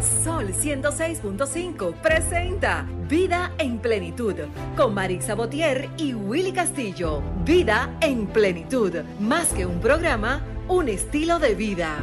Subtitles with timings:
[0.00, 4.34] Sol 106.5 presenta Vida en Plenitud
[4.76, 7.20] con Marisa Botier y Willy Castillo.
[7.44, 11.96] Vida en Plenitud, más que un programa, un estilo de vida.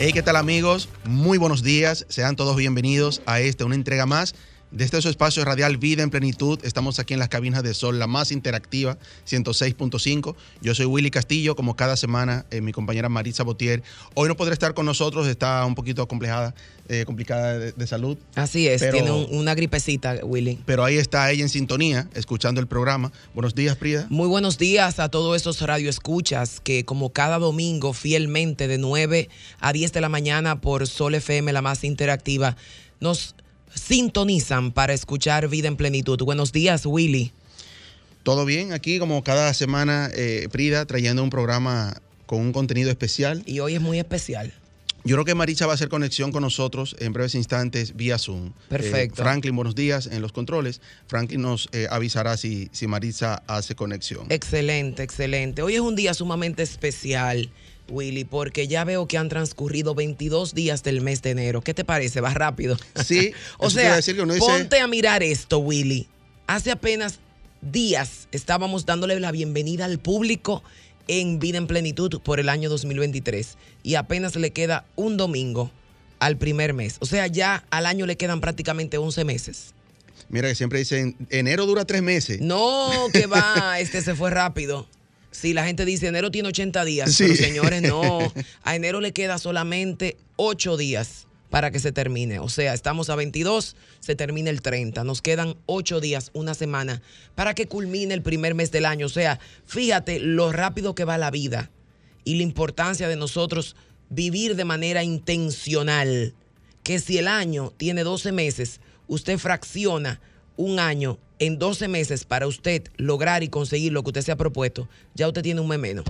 [0.00, 0.88] Hey, ¿qué tal amigos?
[1.04, 2.06] Muy buenos días.
[2.08, 4.34] Sean todos bienvenidos a esta, una entrega más
[4.70, 8.06] desde su espacio radial Vida en Plenitud, estamos aquí en las cabinas de Sol, la
[8.06, 8.98] más interactiva,
[9.28, 10.36] 106.5.
[10.62, 13.82] Yo soy Willy Castillo, como cada semana, eh, mi compañera Marisa Botier.
[14.14, 16.54] Hoy no podrá estar con nosotros, está un poquito complejada,
[16.88, 18.16] eh, complicada de, salud.
[18.36, 20.60] Así es, tiene una gripecita, Willy.
[20.66, 23.10] Pero ahí está ella en sintonía, escuchando el programa.
[23.34, 24.06] Buenos días, Prida.
[24.08, 29.28] Muy buenos días a todos esos radioescuchas que, como cada domingo, fielmente de 9
[29.58, 32.56] a 10 de la mañana por Sol FM, la más interactiva,
[33.00, 33.34] nos
[33.74, 36.18] sintonizan para escuchar Vida en Plenitud.
[36.22, 37.32] Buenos días, Willy.
[38.22, 43.42] Todo bien, aquí como cada semana, eh, Prida, trayendo un programa con un contenido especial.
[43.46, 44.52] Y hoy es muy especial.
[45.02, 48.52] Yo creo que Maricha va a hacer conexión con nosotros en breves instantes vía Zoom.
[48.68, 49.22] Perfecto.
[49.22, 50.82] Eh, Franklin, buenos días en los controles.
[51.06, 54.26] Franklin nos eh, avisará si, si Marisa hace conexión.
[54.28, 55.62] Excelente, excelente.
[55.62, 57.50] Hoy es un día sumamente especial.
[57.90, 61.60] Willy, porque ya veo que han transcurrido 22 días del mes de enero.
[61.60, 62.20] ¿Qué te parece?
[62.20, 62.76] Va rápido.
[63.04, 63.32] Sí.
[63.58, 66.08] o sea, decir que ponte a mirar esto, Willy.
[66.46, 67.18] Hace apenas
[67.62, 70.62] días estábamos dándole la bienvenida al público
[71.08, 75.70] en Vida en Plenitud por el año 2023 y apenas le queda un domingo
[76.18, 76.96] al primer mes.
[77.00, 79.74] O sea, ya al año le quedan prácticamente 11 meses.
[80.28, 82.40] Mira que siempre dicen, enero dura tres meses.
[82.40, 84.86] No, que va, este se fue rápido.
[85.30, 88.18] Sí, la gente dice enero tiene 80 días, pero señores, no.
[88.62, 92.38] A enero le queda solamente 8 días para que se termine.
[92.38, 95.04] O sea, estamos a 22, se termina el 30.
[95.04, 97.02] Nos quedan 8 días, una semana,
[97.34, 99.06] para que culmine el primer mes del año.
[99.06, 101.70] O sea, fíjate lo rápido que va la vida
[102.24, 103.76] y la importancia de nosotros
[104.08, 106.34] vivir de manera intencional.
[106.82, 110.20] Que si el año tiene 12 meses, usted fracciona
[110.56, 114.36] un año en 12 meses para usted lograr y conseguir lo que usted se ha
[114.36, 116.04] propuesto, ya usted tiene un mes menos.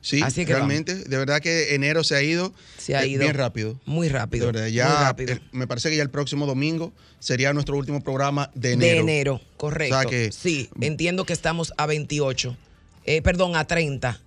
[0.00, 3.20] Sí, Así que realmente, de verdad que enero se ha ido, se ha eh, ido
[3.20, 3.78] bien rápido.
[3.84, 4.46] Muy rápido.
[4.46, 5.14] De verdad, ya
[5.52, 8.94] me parece que ya el próximo domingo sería nuestro último programa de enero.
[8.94, 9.96] De enero, correcto.
[9.96, 12.56] O sea que, sí, entiendo que estamos a 28,
[13.04, 14.18] eh, perdón, a 30.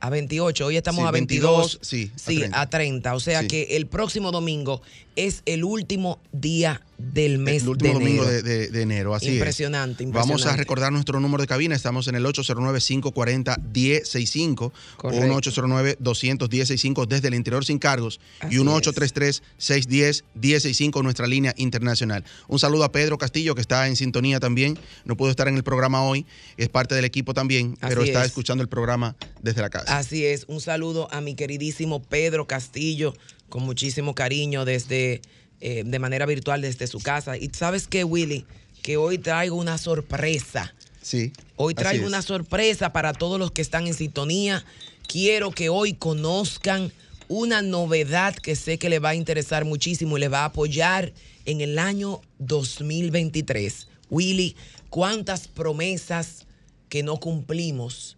[0.00, 1.80] A 28, hoy estamos a 22.
[1.82, 3.14] sí, sí, a 30.
[3.14, 4.80] O sea que el próximo domingo
[5.18, 9.16] es el último día del mes el último domingo de, enero.
[9.16, 10.12] Así impresionante, es.
[10.12, 11.74] Vamos a recordar nuestro número de cabina.
[11.74, 21.52] Estamos en el 809-540-1065 o 809-21065 desde el interior sin cargos y 1833-610-1065 nuestra línea
[21.56, 22.22] internacional.
[22.46, 24.78] Un saludo a Pedro Castillo que está en sintonía también.
[25.04, 26.26] No pudo estar en el programa hoy.
[26.56, 29.98] Es parte del equipo también, pero está escuchando el programa desde la casa.
[29.98, 30.44] Así es.
[30.46, 33.14] Un saludo a mi queridísimo Pedro Castillo
[33.48, 35.22] con muchísimo cariño desde
[35.60, 37.36] eh, de manera virtual desde su casa.
[37.36, 38.46] Y sabes qué, Willy,
[38.82, 40.74] que hoy traigo una sorpresa.
[41.02, 41.32] Sí.
[41.56, 44.64] Hoy traigo una sorpresa para todos los que están en sintonía.
[45.06, 46.92] Quiero que hoy conozcan
[47.28, 51.12] una novedad que sé que les va a interesar muchísimo y les va a apoyar
[51.44, 53.88] en el año 2023.
[54.10, 54.56] Willy,
[54.90, 56.46] cuántas promesas
[56.88, 58.16] que no cumplimos,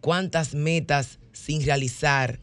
[0.00, 2.40] cuántas metas sin realizar,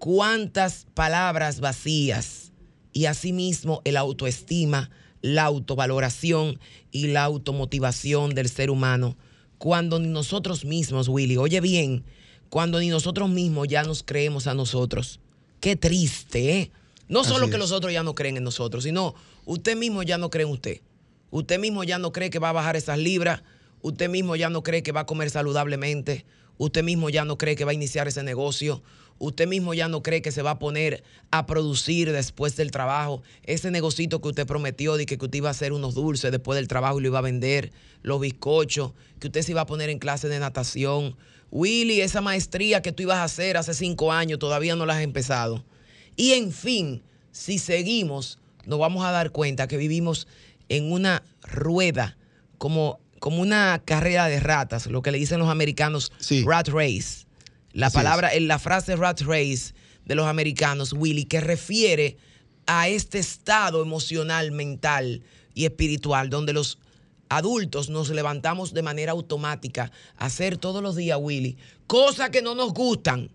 [0.00, 2.50] cuántas palabras vacías
[2.92, 4.90] y asimismo el autoestima,
[5.22, 6.58] la autovaloración
[6.90, 9.16] y la automotivación del ser humano
[9.60, 12.02] cuando ni nosotros mismos, Willy, oye bien,
[12.48, 15.20] cuando ni nosotros mismos ya nos creemos a nosotros.
[15.60, 16.70] Qué triste, ¿eh?
[17.08, 20.30] No solo que los otros ya no creen en nosotros, sino usted mismo ya no
[20.30, 20.80] cree en usted.
[21.30, 23.42] Usted mismo ya no cree que va a bajar esas libras,
[23.82, 26.24] usted mismo ya no cree que va a comer saludablemente,
[26.60, 28.82] usted mismo ya no cree que va a iniciar ese negocio,
[29.18, 33.22] usted mismo ya no cree que se va a poner a producir después del trabajo.
[33.44, 36.68] Ese negocito que usted prometió de que usted iba a hacer unos dulces después del
[36.68, 37.72] trabajo y lo iba a vender,
[38.02, 41.16] los bizcochos, que usted se iba a poner en clase de natación.
[41.50, 45.02] Willy, esa maestría que tú ibas a hacer hace cinco años, todavía no la has
[45.02, 45.64] empezado.
[46.14, 47.02] Y en fin,
[47.32, 50.28] si seguimos, nos vamos a dar cuenta que vivimos
[50.68, 52.18] en una rueda,
[52.58, 56.10] como, como una carrera de ratas, lo que le dicen los americanos,
[56.44, 57.30] rat race
[57.72, 59.74] la palabra, en la frase rat race
[60.04, 62.16] de los americanos, Willy, que refiere
[62.66, 65.22] a este estado emocional, mental
[65.54, 66.78] y espiritual, donde los
[67.28, 71.56] adultos nos levantamos de manera automática a hacer todos los días, Willy,
[71.86, 73.30] cosas que no nos gustan,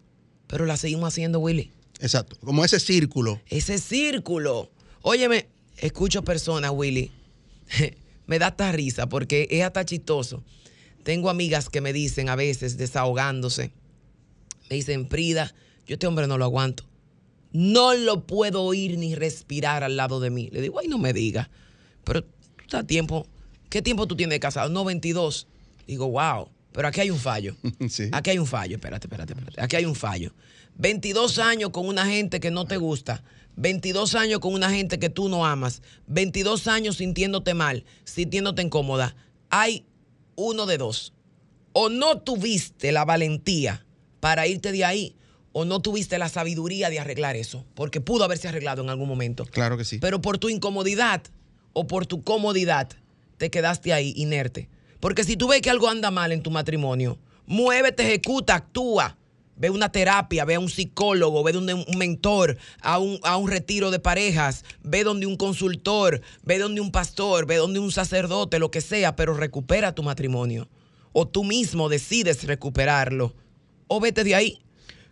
[0.48, 1.72] pero las seguimos haciendo, Willy.
[2.00, 3.42] Exacto, como ese círculo.
[3.48, 4.70] Ese círculo.
[5.02, 5.48] Óyeme,
[5.78, 7.10] escucho personas, Willy,
[8.28, 10.44] me da hasta risa porque es hasta chistoso.
[11.04, 13.72] Tengo amigas que me dicen a veces, desahogándose,
[14.70, 15.54] me dicen, Frida,
[15.86, 16.86] yo este hombre no lo aguanto.
[17.52, 20.50] No lo puedo oír ni respirar al lado de mí.
[20.52, 21.50] Le digo, ay, no me diga.
[22.04, 23.28] Pero tú estás tiempo.
[23.70, 24.70] ¿Qué tiempo tú tienes casado?
[24.70, 25.48] No, 22.
[25.88, 26.50] Digo, wow.
[26.74, 27.56] Pero aquí hay un fallo.
[27.90, 28.10] Sí.
[28.12, 28.76] Aquí hay un fallo.
[28.76, 29.62] Espérate, espérate, espérate.
[29.62, 30.34] Aquí hay un fallo.
[30.78, 33.24] 22 años con una gente que no te gusta.
[33.56, 35.82] 22 años con una gente que tú no amas.
[36.08, 39.16] 22 años sintiéndote mal, sintiéndote incómoda.
[39.50, 39.86] Hay
[40.36, 41.14] uno de dos.
[41.74, 43.86] O no tuviste la valentía
[44.20, 45.16] para irte de ahí,
[45.52, 49.46] o no tuviste la sabiduría de arreglar eso, porque pudo haberse arreglado en algún momento.
[49.46, 50.00] Claro que sí.
[50.00, 51.22] Pero por tu incomodidad
[51.74, 52.90] o por tu comodidad,
[53.38, 54.70] te quedaste ahí inerte.
[55.00, 59.18] Porque si tú ves que algo anda mal en tu matrimonio, muévete, ejecuta, actúa.
[59.58, 63.50] Ve una terapia, ve a un psicólogo, ve donde un mentor, a un, a un
[63.50, 68.60] retiro de parejas, ve donde un consultor, ve donde un pastor, ve donde un sacerdote,
[68.60, 70.68] lo que sea, pero recupera tu matrimonio.
[71.14, 73.34] O tú mismo decides recuperarlo.
[73.88, 74.65] O vete de ahí.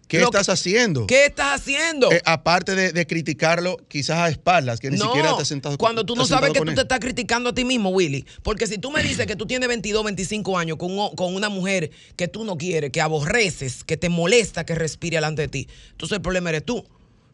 [0.08, 1.08] ¿Qué Lo estás que- haciendo?
[1.08, 2.12] ¿Qué estás haciendo?
[2.12, 5.78] Eh, aparte de, de criticarlo, quizás a espaldas, que ni no, siquiera te has sentado
[5.78, 6.76] cuando tú no sabes que tú él.
[6.76, 8.26] te estás criticando a ti mismo, Willy.
[8.44, 11.90] Porque si tú me dices que tú tienes 22, 25 años con, con una mujer
[12.16, 16.18] que tú no quieres, que aborreces, que te molesta que respire delante de ti, entonces
[16.18, 16.86] el problema eres tú.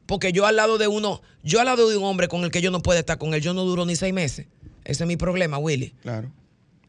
[0.05, 2.61] Porque yo al lado de uno, yo al lado de un hombre con el que
[2.61, 4.47] yo no puedo estar con él, yo no duro ni seis meses.
[4.85, 5.93] Ese es mi problema, Willy.
[6.01, 6.31] Claro.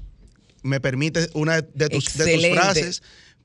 [0.63, 2.53] me permite una de tus, de tus Excelente.
[2.55, 3.03] frases,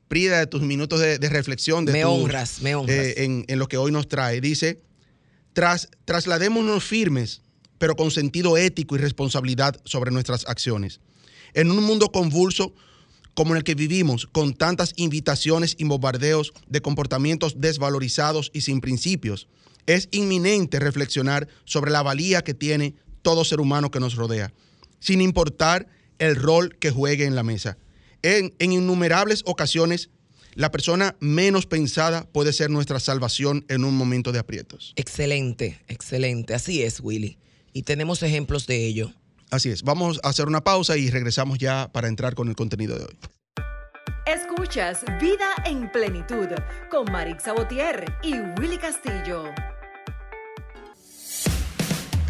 [0.08, 2.96] Prida, de tus minutos de, de reflexión, de Me tus, honras, me honras.
[2.98, 4.42] eh, en, en lo que hoy nos trae.
[4.42, 4.82] Dice,
[5.54, 7.42] Tras, trasladémonos firmes,
[7.78, 11.00] pero con sentido ético y responsabilidad sobre nuestras acciones.
[11.54, 12.74] En un mundo convulso
[13.34, 18.82] como en el que vivimos, con tantas invitaciones y bombardeos de comportamientos desvalorizados y sin
[18.82, 19.48] principios,
[19.86, 24.54] es inminente reflexionar sobre la valía que tiene todo ser humano que nos rodea,
[25.00, 25.88] sin importar
[26.20, 27.78] el rol que juegue en la mesa.
[28.22, 30.10] En, en innumerables ocasiones,
[30.56, 34.94] la persona menos pensada puede ser nuestra salvación en un momento de aprietos.
[34.96, 36.54] Excelente, excelente.
[36.54, 37.38] Así es, Willy.
[37.72, 39.14] Y tenemos ejemplos de ello.
[39.52, 42.98] Así es, vamos a hacer una pausa y regresamos ya para entrar con el contenido
[42.98, 43.18] de hoy.
[44.28, 46.48] Escuchas Vida en Plenitud
[46.92, 49.46] con Marix Sabotier y Willy Castillo.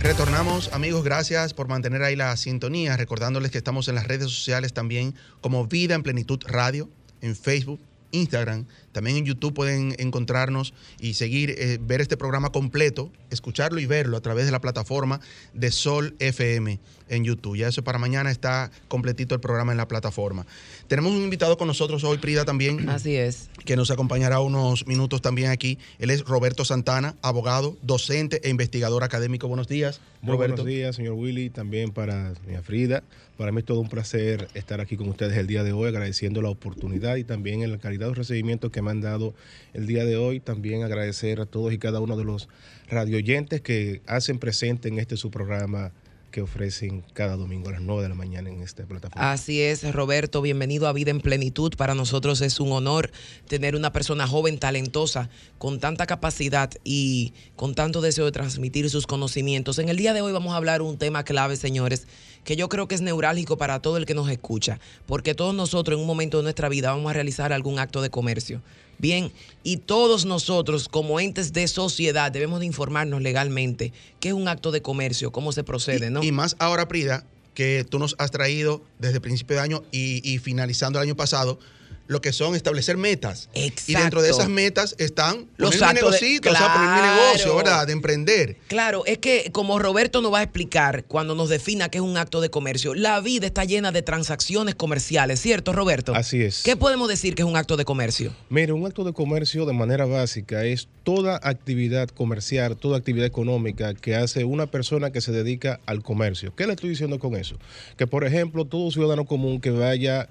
[0.02, 4.72] Retornamos, amigos, gracias por mantener ahí la sintonía, recordándoles que estamos en las redes sociales
[4.72, 11.14] también como Vida en Plenitud Radio, en Facebook, Instagram, también en YouTube pueden encontrarnos y
[11.14, 15.20] seguir, eh, ver este programa completo, escucharlo y verlo a través de la plataforma
[15.54, 16.80] de Sol FM
[17.10, 17.58] en YouTube.
[17.58, 20.46] Ya eso para mañana está completito el programa en la plataforma.
[20.88, 23.50] Tenemos un invitado con nosotros hoy, Prida, también Así es.
[23.66, 25.78] que nos acompañará unos minutos también aquí.
[26.00, 29.48] Él es Roberto Santana, abogado, docente e investigador académico.
[29.48, 30.58] Buenos días, Muy Roberto.
[30.58, 33.04] buenos días, señor Willy, también para doña Frida.
[33.38, 36.42] Para mí es todo un placer estar aquí con ustedes el día de hoy, agradeciendo
[36.42, 39.34] la oportunidad y también en la calidad de los recibimientos que
[39.74, 40.40] el día de hoy.
[40.40, 42.50] También agradecer a todos y cada uno de los
[42.90, 45.92] radioyentes que hacen presente en este su programa
[46.30, 49.32] que ofrecen cada domingo a las 9 de la mañana en esta plataforma.
[49.32, 51.74] Así es, Roberto, bienvenido a Vida en Plenitud.
[51.76, 53.12] Para nosotros es un honor
[53.48, 59.08] tener una persona joven, talentosa, con tanta capacidad y con tanto deseo de transmitir sus
[59.08, 59.80] conocimientos.
[59.80, 62.08] En el día de hoy vamos a hablar un tema clave, señores,
[62.44, 65.98] que yo creo que es neurálgico para todo el que nos escucha, porque todos nosotros
[65.98, 68.62] en un momento de nuestra vida vamos a realizar algún acto de comercio.
[69.00, 69.32] Bien,
[69.64, 74.72] y todos nosotros como entes de sociedad debemos de informarnos legalmente qué es un acto
[74.72, 76.22] de comercio, cómo se procede, y, ¿no?
[76.22, 80.22] y más ahora, Prida, que tú nos has traído desde el principio de año y,
[80.30, 81.60] y finalizando el año pasado,
[82.10, 83.50] lo que son establecer metas.
[83.54, 84.42] Y dentro de Exacto.
[84.42, 87.16] esas metas están Los poner mi actos de- negocito, o sea, poner mi Claro.
[87.24, 87.86] negocio, ¿verdad?
[87.88, 88.58] De emprender.
[88.68, 92.18] Claro, es que como Roberto nos va a explicar cuando nos defina qué es un
[92.18, 96.16] acto de comercio, la vida está llena de transacciones comerciales, ¿cierto, Roberto?
[96.16, 96.64] Así es.
[96.64, 98.34] ¿Qué podemos decir que es un acto de comercio?
[98.50, 103.94] Mire, un acto de comercio de manera básica es toda actividad comercial, toda actividad económica
[103.94, 106.56] que hace una persona que se dedica al comercio.
[106.56, 107.56] ¿Qué le estoy diciendo con eso?
[107.98, 110.28] Que, por ejemplo, todo ciudadano común que vaya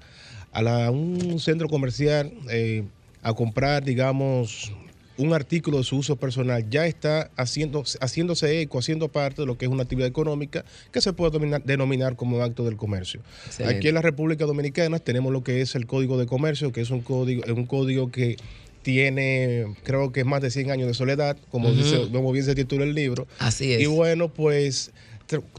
[0.51, 2.83] a la- un centro comercial eh,
[3.21, 4.71] a comprar, digamos,
[5.17, 9.57] un artículo de su uso personal, ya está haciendo, haciéndose eco, haciendo parte de lo
[9.57, 10.63] que es una actividad económica
[10.93, 13.19] que se puede dominar- denominar como acto del comercio.
[13.45, 13.77] Excelente.
[13.77, 16.89] Aquí en la República Dominicana tenemos lo que es el Código de Comercio, que es
[16.89, 18.37] un código, es un código que
[18.81, 22.85] tiene, creo que más de 100 años de soledad, como, dice, como bien se titula
[22.85, 23.27] el libro.
[23.39, 23.81] Así es.
[23.81, 24.91] Y bueno, pues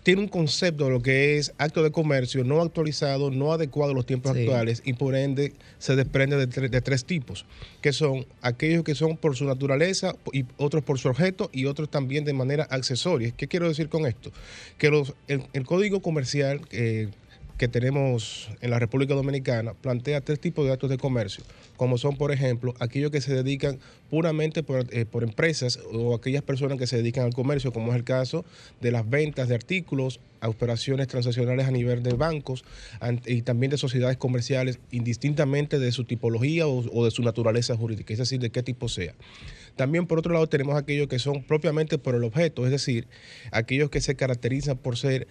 [0.03, 3.95] tiene un concepto de lo que es acto de comercio no actualizado, no adecuado a
[3.95, 4.41] los tiempos Sí.
[4.43, 7.47] actuales y por ende se desprende de, tre- de tres tipos,
[7.81, 11.89] que son aquellos que son por su naturaleza y otros por su objeto y otros
[11.91, 13.31] también de manera accesoria.
[13.37, 14.33] ¿Qué quiero decir con esto?
[14.79, 17.09] Que los, el, el código comercial eh,
[17.61, 21.45] que tenemos en la República Dominicana plantea tres tipos de actos de comercio,
[21.77, 26.41] como son, por ejemplo, aquellos que se dedican puramente por, eh, por empresas o aquellas
[26.43, 28.47] personas que se dedican al comercio, como es el caso
[28.81, 32.65] de las ventas de artículos, a operaciones transaccionales a nivel de bancos
[32.99, 37.77] an- y también de sociedades comerciales, indistintamente de su tipología o, o de su naturaleza
[37.77, 39.13] jurídica, es decir, de qué tipo sea.
[39.77, 43.07] También por otro lado tenemos aquellos que son propiamente por el objeto, es decir,
[43.53, 45.27] aquellos que se caracterizan por ser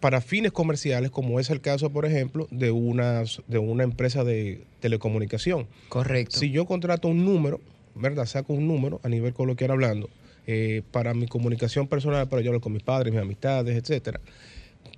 [0.00, 4.64] para fines comerciales, como es el caso, por ejemplo, de una, de una empresa de
[4.80, 5.66] telecomunicación.
[5.88, 6.38] Correcto.
[6.38, 7.60] Si yo contrato un número,
[7.94, 8.26] ¿verdad?
[8.26, 10.10] Saco un número a nivel coloquial hablando,
[10.46, 14.20] eh, para mi comunicación personal, para yo hablar con mis padres, mis amistades, etcétera.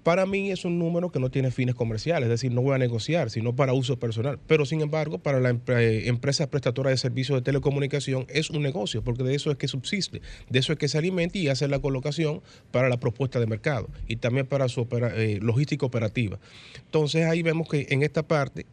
[0.03, 2.79] Para mí es un número que no tiene fines comerciales, es decir, no voy a
[2.79, 4.39] negociar, sino para uso personal.
[4.47, 9.03] Pero sin embargo, para la eh, empresa prestadora de servicios de telecomunicación es un negocio,
[9.03, 11.81] porque de eso es que subsiste, de eso es que se alimenta y hace la
[11.81, 12.41] colocación
[12.71, 16.39] para la propuesta de mercado y también para su eh, logística operativa.
[16.85, 18.67] Entonces ahí vemos que en esta parte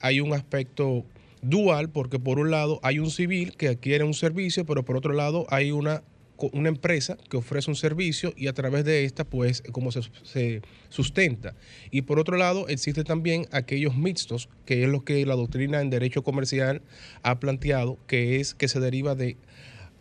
[0.00, 1.04] hay un aspecto
[1.42, 5.12] dual, porque por un lado hay un civil que adquiere un servicio, pero por otro
[5.12, 6.02] lado hay una,
[6.52, 10.62] una empresa que ofrece un servicio y a través de esta, pues, como se, se
[10.88, 11.54] sustenta.
[11.90, 15.90] Y por otro lado, existe también aquellos mixtos, que es lo que la doctrina en
[15.90, 16.82] derecho comercial
[17.22, 19.36] ha planteado, que es que se deriva de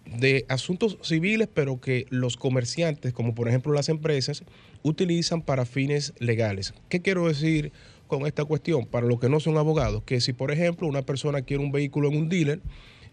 [0.05, 4.43] de asuntos civiles, pero que los comerciantes, como por ejemplo las empresas,
[4.83, 6.73] utilizan para fines legales.
[6.89, 7.71] ¿Qué quiero decir
[8.07, 8.85] con esta cuestión?
[8.85, 12.09] Para los que no son abogados, que si por ejemplo una persona quiere un vehículo
[12.09, 12.61] en un dealer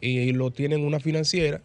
[0.01, 1.63] y lo tiene en una financiera,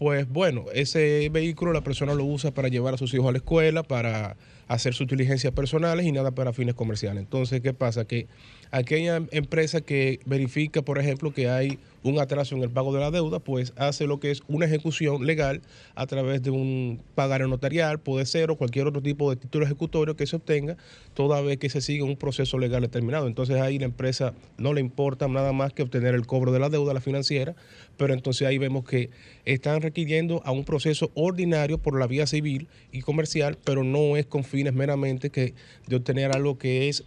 [0.00, 3.36] pues bueno, ese vehículo la persona lo usa para llevar a sus hijos a la
[3.36, 4.34] escuela, para
[4.66, 7.22] hacer sus diligencias personales y nada para fines comerciales.
[7.22, 8.06] Entonces, ¿qué pasa?
[8.06, 8.26] Que
[8.70, 13.10] aquella empresa que verifica, por ejemplo, que hay un atraso en el pago de la
[13.10, 15.60] deuda, pues hace lo que es una ejecución legal
[15.94, 20.16] a través de un pagar notarial, puede ser, o cualquier otro tipo de título ejecutorio
[20.16, 20.76] que se obtenga,
[21.14, 23.26] toda vez que se siga un proceso legal determinado.
[23.26, 26.70] Entonces ahí la empresa no le importa nada más que obtener el cobro de la
[26.70, 27.54] deuda la financiera,
[27.96, 29.10] pero entonces ahí vemos que
[29.44, 34.24] están requiriendo a un proceso ordinario por la vía civil y comercial, pero no es
[34.24, 35.54] con fines meramente que
[35.86, 37.04] de obtener algo que es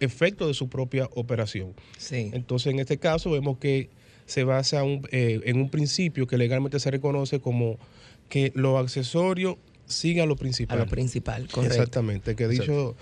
[0.00, 1.74] efecto de su propia operación.
[1.98, 2.30] Sí.
[2.32, 3.88] Entonces, en este caso, vemos que
[4.26, 7.78] se basa un- eh, en un principio que legalmente se reconoce como
[8.28, 10.78] que lo accesorio siga lo A principal.
[10.80, 11.74] lo principal, correcto.
[11.74, 12.96] Exactamente, que dicho...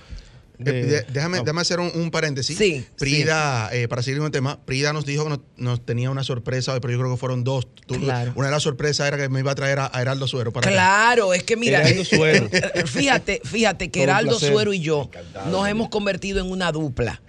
[0.59, 2.57] de- de- déjame, déjame hacer un, un paréntesis.
[2.57, 6.11] Sí, Prida, eh, para seguir con el tema, Prida nos dijo que nos, nos tenía
[6.11, 7.67] una sorpresa, pero yo creo que fueron dos.
[7.87, 8.33] Tú- Claro.
[8.37, 10.67] Una de las sorpresas era que me iba a traer a, a Heraldo Suero para
[10.69, 10.75] acá.
[10.75, 12.49] Claro, es que mira, Heraldo Suero.
[12.87, 14.39] fíjate, fíjate que Todo Heraldo.
[14.39, 15.11] Suero y yo
[15.51, 17.21] nos hemos convertido en una dupla.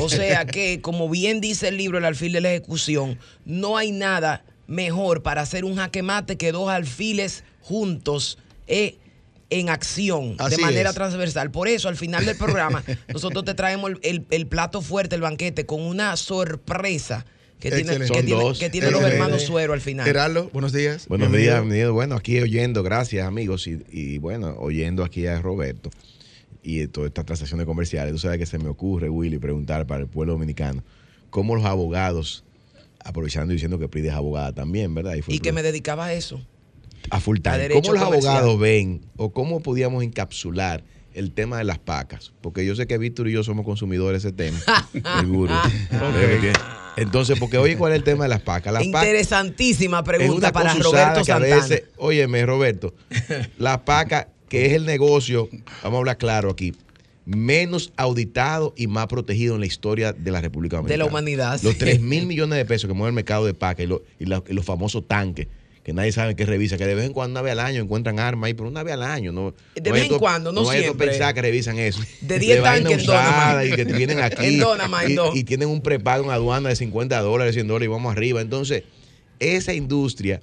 [0.00, 3.92] O sea que, como bien dice el libro El alfil de la ejecución, no hay
[3.92, 8.96] nada mejor para hacer un jaque mate que dos alfiles juntos eh,
[9.60, 10.94] en acción, Así de manera es.
[10.94, 11.50] transversal.
[11.50, 12.82] Por eso, al final del programa,
[13.12, 17.24] nosotros te traemos el, el- el plato fuerte, el banquete, con una sorpresa
[17.60, 18.12] que tiene, Excelente.
[18.14, 20.06] que tiene- que tienen los hermanos Suero al final.
[20.08, 21.06] Heraldo, buenos días.
[21.08, 21.52] Buenos Bienvenido.
[21.52, 21.92] días, bienvenido.
[21.94, 25.90] Bueno, aquí oyendo, gracias amigos, y, y bueno, oyendo aquí a Roberto
[26.62, 28.12] y todas estas transacciones comerciales.
[28.12, 30.82] Tú sabes que se me ocurre, Willy, preguntar para el pueblo dominicano,
[31.30, 32.42] ¿cómo los abogados,
[33.04, 35.14] aprovechando y diciendo que Pride es abogada también, ¿verdad?
[35.22, 36.44] fue Y que me dedicaba a eso.
[37.10, 37.68] A full time.
[37.70, 38.36] ¿Cómo los comercial.
[38.36, 40.82] abogados ven o cómo podíamos encapsular
[41.14, 42.32] el tema de las pacas?
[42.40, 44.58] Porque yo sé que Víctor y yo somos consumidores de ese tema.
[44.92, 46.52] que tiene-
[46.96, 48.72] Entonces, porque oye, ¿cuál es el tema de las pacas?
[48.72, 51.56] Las Interesantísima es pregunta para Roberto Santana.
[51.56, 52.94] veces, óyeme, Roberto,
[53.58, 55.48] las pacas, que es el negocio,
[55.82, 56.72] vamos a hablar claro aquí,
[57.26, 60.92] menos auditado y más protegido en la historia de la República Dominicana.
[60.94, 61.78] De la humanidad, Los sí.
[61.80, 64.42] 3 mil millones de pesos que mueve el mercado de pacas y, lo- y la-
[64.48, 65.48] y los famosos tanques,
[65.84, 68.18] que nadie sabe qué revisa, que de vez en cuando, una vez al año, encuentran
[68.18, 69.32] armas ahí, pero una vez al año.
[69.32, 71.08] No, De no vez en cuando, no to siempre.
[71.08, 72.00] pensar que revisan eso.
[72.22, 73.64] De 10 vaina tanques en Donama.
[73.66, 74.60] Y que vienen aquí.
[74.62, 78.40] En y, tienen un prepago en aduana de 50 dólares, 100 dólares y vamos arriba.
[78.40, 78.84] Entonces,
[79.40, 80.40] esa industria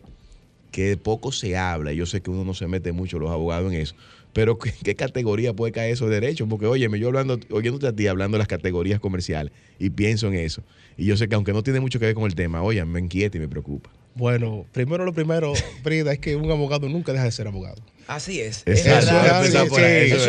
[0.70, 3.80] que poco se habla, yo sé que uno no se mete mucho los abogados en
[3.82, 3.96] eso,
[4.34, 6.48] pero ¿qué, qué categoría puede caer eso de derecho?
[6.48, 10.36] Porque, oye, yo hablando, oyéndote a ti hablando de las categorías comerciales y pienso en
[10.36, 10.62] eso.
[10.98, 13.00] Y yo sé que aunque no tiene mucho que ver con el tema, oye, me
[13.00, 13.90] inquieta y me preocupa.
[14.16, 15.54] Bueno, primero lo primero,
[15.84, 17.82] Frida, es que un abogado nunca deja de ser abogado.
[18.08, 18.64] Así es.
[18.66, 19.46] Es Eso verdad.
[19.46, 19.64] es eso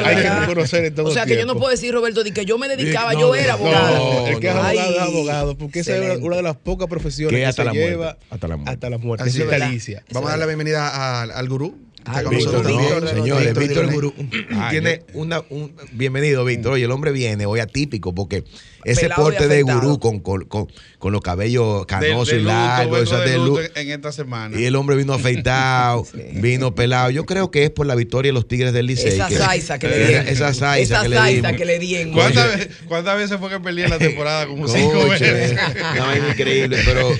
[0.00, 2.32] es hay que reconocer en todo O sea, que yo no puedo decir, Roberto, de
[2.32, 3.96] que yo me dedicaba, No, yo era no, abogado.
[4.22, 6.86] No, el que es abogado Ay, es abogado, porque esa es una- de las pocas
[6.86, 8.72] profesiones Que que, hasta se la muerte, lleva hasta la muerte.
[8.72, 9.24] hasta la muerte.
[9.24, 9.50] Así Es es.
[9.50, 10.04] vitalicia.
[10.12, 11.76] Vamos a dar la bienvenida al, al gurú.
[12.04, 13.90] Con Víctor, Víctor los Señores, Víctor Víctor el.
[13.92, 14.14] Gurú
[14.70, 16.72] tiene una, un, bienvenido, Víctor.
[16.72, 18.42] Oye, el hombre viene hoy atípico porque
[18.84, 20.66] ese Pelado porte de gurú con, con, con,
[20.98, 24.58] con los cabellos canosos de y largos, de de luto lu- en esta semana.
[24.58, 27.10] y el hombre vino afeitado, vino pelado.
[27.10, 29.12] Yo creo que es por la victoria de los Tigres del Licey.
[29.12, 30.28] Esa que- saiza que le dieron.
[30.28, 31.58] Esa saiza que le saiza dimos.
[31.60, 32.12] que le dieron.
[32.12, 34.46] ¿Cuántas, veces, cuántas veces fue que perdí en la temporada?
[34.48, 35.52] Como cinco Coche, veces.
[35.92, 37.18] una vaina increíble, pero En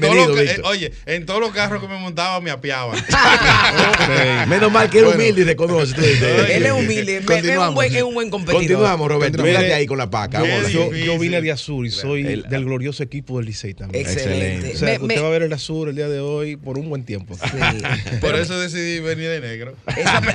[0.00, 0.64] bienvenido, los ca- eh, Víctor.
[0.66, 2.98] oye, en todos los carros que me montaba me apiaban.
[4.48, 5.94] Menos mal que era humilde y reconoce.
[6.56, 8.60] Él es humilde, es un buen, es un buen competidor.
[8.60, 9.42] Continuamos, Roberto.
[9.42, 10.42] Mírate ahí con la paca.
[10.68, 14.04] Yo, vine de azul y soy El- del glorioso equipo del Licey también.
[14.06, 14.74] Excelente.
[14.74, 16.56] O sea, Me- que usted me- va a ver el azul el día de hoy
[16.56, 17.34] por un buen tiempo.
[17.36, 17.56] Sí.
[18.20, 19.74] Por eso decidí venir de negro.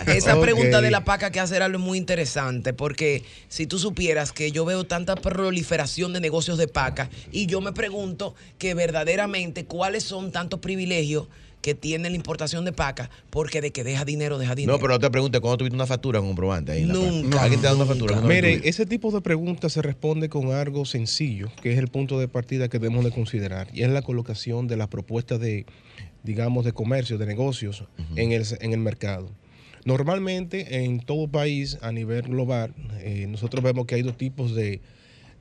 [0.08, 4.32] Esa, pregunta de la paca que hace algo es muy interesante porque si tú supieras
[4.32, 9.66] que yo veo tanta proliferación de negocios de paca y yo me pregunto que verdaderamente
[9.66, 11.28] cuáles son tantos privilegios
[11.62, 14.78] que tiene la importación de paca porque de que deja dinero, deja dinero.
[14.78, 16.82] No, pero no te preguntes cuándo tuviste una factura con comprobante ahí.
[16.84, 17.44] en la Nunca?
[17.44, 18.16] ¿Alguien te da una factura?
[18.16, 18.70] Mire, comprobante?
[18.70, 22.68] ese tipo de preguntas se responde con algo sencillo, que es el punto de partida
[22.68, 25.66] que debemos de considerar, y es la colocación de las propuestas de,
[26.24, 29.30] digamos, de comercio, de negocios en, el, en el mercado.
[29.84, 34.82] Normalmente en todo país a nivel global, eh, nosotros vemos que hay dos tipos de,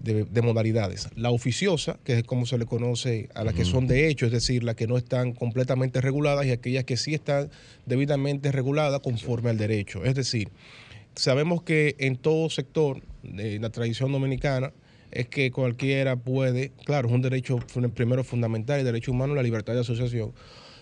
[0.00, 1.08] de- de modalidades.
[1.14, 4.32] La oficiosa, que es como se le conoce a las que son de hecho, es
[4.32, 7.50] decir, las que no están completamente reguladas y aquellas que sí están
[7.86, 10.04] debidamente reguladas conforme al derecho.
[10.04, 10.48] Es decir,
[11.14, 14.72] sabemos que en todo sector de la tradición dominicana
[15.10, 17.58] es que cualquiera puede, claro, es un derecho
[17.94, 20.32] primero fundamental, el derecho humano, la libertad de asociación,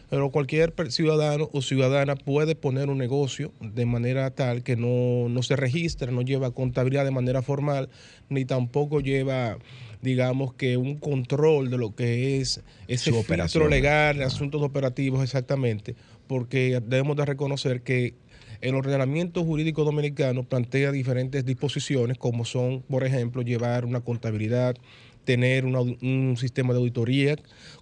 [0.08, 5.42] pero cualquier ciudadano o ciudadana puede poner un negocio de manera tal que no, no
[5.42, 7.88] se registra, no lleva contabilidad de manera formal,
[8.28, 9.58] ni tampoco lleva,
[10.00, 15.94] digamos que un control de lo que es ese Su filtro legal, asuntos operativos exactamente,
[16.26, 18.14] porque debemos de reconocer que
[18.60, 24.76] el ordenamiento jurídico dominicano plantea diferentes disposiciones, como son, por ejemplo, llevar una contabilidad,
[25.28, 27.36] tener una un sistema de auditoría,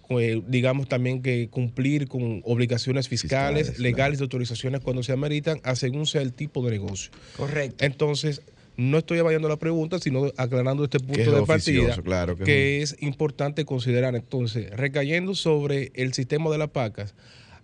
[0.09, 5.61] eh, digamos también que cumplir con obligaciones fiscales, Fiscales, legales de autorizaciones cuando se ameritan,
[5.63, 7.09] a según sea el tipo de negocio.
[7.37, 7.85] Correcto.
[7.85, 8.41] Entonces,
[8.75, 12.43] no estoy evadiendo la pregunta, sino aclarando este punto es de oficioso, partida claro, que
[12.43, 14.13] es que es importante considerar.
[14.15, 17.15] Entonces, recayendo sobre el sistema de las pacas,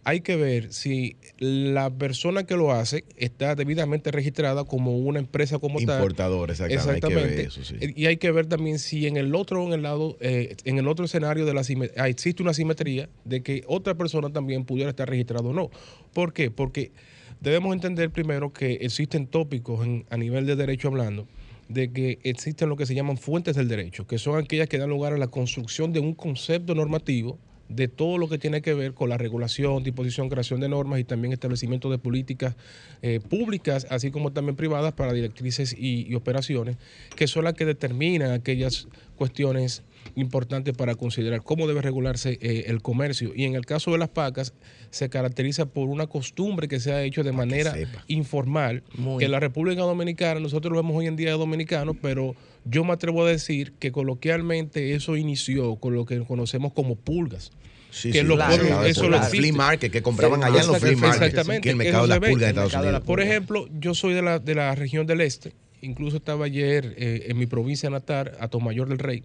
[0.05, 5.59] hay que ver si la persona que lo hace está debidamente registrada como una empresa
[5.59, 5.97] como tal.
[5.97, 6.91] Importador, exactamente.
[6.91, 7.75] Hay que ver eso, sí.
[7.95, 10.87] Y hay que ver también si en el otro, en el lado, eh, en el
[10.87, 11.61] otro escenario de la
[11.97, 15.69] ah, existe una simetría de que otra persona también pudiera estar registrada o no.
[16.13, 16.51] ¿Por qué?
[16.51, 16.91] Porque
[17.39, 21.27] debemos entender primero que existen tópicos en- a nivel de derecho hablando
[21.69, 24.89] de que existen lo que se llaman fuentes del derecho, que son aquellas que dan
[24.89, 28.93] lugar a la construcción de un concepto normativo de todo lo que tiene que ver
[28.93, 32.55] con la regulación, disposición, creación de normas y también establecimiento de políticas
[33.01, 36.77] eh, públicas, así como también privadas para directrices y, y operaciones,
[37.15, 39.83] que son las que determinan aquellas cuestiones
[40.15, 43.31] importantes para considerar cómo debe regularse eh, el comercio.
[43.35, 44.53] Y en el caso de las pacas,
[44.89, 47.75] se caracteriza por una costumbre que se ha hecho de manera
[48.07, 49.19] informal, Muy.
[49.19, 52.35] que en la República Dominicana, nosotros lo vemos hoy en día de dominicanos, pero
[52.65, 57.51] yo me atrevo a decir que coloquialmente eso inició con lo que conocemos como pulgas.
[57.91, 59.37] Sí, que sí, lo claro, eso lo los existe.
[59.37, 62.07] flea market que compraban Sí, allá en los flea Exactamente, market, exactamente, que el mercado
[62.07, 62.29] de eso la se ve.
[62.31, 63.01] pulga de Estados Unidos.
[63.03, 67.25] Por ejemplo, yo soy de la, de la región del este, incluso estaba ayer eh,
[67.27, 69.23] en mi provincia natal, a Tomayor del Rey,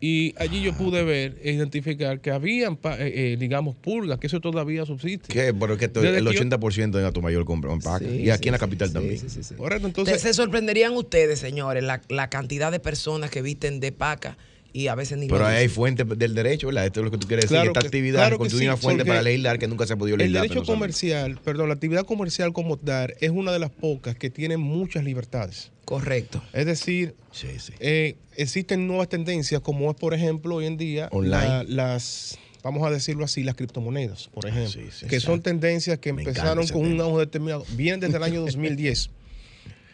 [0.00, 4.26] y allí yo pude ver e identificar que habían, pa- eh, eh, digamos, pulgas, que
[4.26, 5.32] eso todavía subsiste.
[5.32, 5.52] ¿Qué?
[5.54, 8.04] Pero que Desde el que yo- 80% en Atomayor compran paca.
[8.04, 9.18] Sí, y aquí sí, en la capital sí, también.
[9.18, 9.54] sí, sí, sí.
[9.54, 13.92] Correcto, Entonces, entonces, se sorprenderían ustedes, señores, la, la cantidad de personas que visten de
[13.92, 14.36] paca
[14.76, 15.74] y a veces ni Pero ahí hay dicen.
[15.74, 16.84] fuente del derecho, ¿verdad?
[16.86, 17.70] Esto es lo que tú quieres Claro decir.
[17.70, 20.16] Esta que- actividad claro constituye sí, una fuente para legislar que nunca se ha podido
[20.16, 20.42] El legislar.
[20.42, 20.78] derecho no sabemos.
[20.80, 25.02] comercial, perdón, la actividad comercial como tal es una de las pocas que tiene muchas
[25.04, 25.72] libertades.
[25.86, 26.42] Correcto.
[26.52, 27.72] Es decir, Sí, sí.
[27.80, 31.30] eh, existen nuevas tendencias como es, por ejemplo, hoy en día Online.
[31.46, 35.98] la- las, vamos a decirlo así, las criptomonedas, por ejemplo, sí, sí, que son tendencias
[36.00, 39.10] que Me empezaron con un auge determinado, vienen desde el año 2010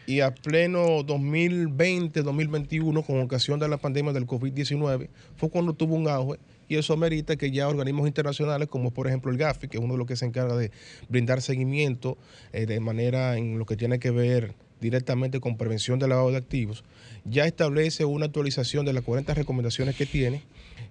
[0.05, 5.95] y a pleno 2020, 2021, con ocasión de la pandemia del COVID-19, fue cuando tuvo
[5.95, 9.77] un auge y eso amerita que ya organismos internacionales como por ejemplo el GAFI, que
[9.77, 10.71] es uno de los que se encarga de
[11.09, 12.17] brindar seguimiento
[12.51, 16.37] eh, de manera en lo que tiene que ver directamente con prevención del lavado de
[16.37, 16.83] activos,
[17.23, 20.41] ya establece una actualización de las 40 recomendaciones que tiene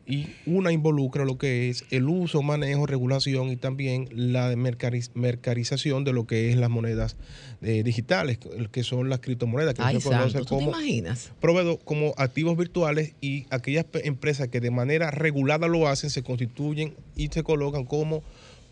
[0.06, 6.04] y una involucra lo que es el uso, manejo, regulación y también la mercariz- mercarización
[6.04, 7.16] de lo que es las monedas
[7.62, 8.38] eh, digitales,
[8.70, 10.72] que son las criptomonedas, que Ay, se conocen santo, ¿tú te como
[11.40, 16.94] proveedor como activos virtuales y aquellas empresas que de manera regulada lo hacen se constituyen
[17.16, 18.22] y se colocan como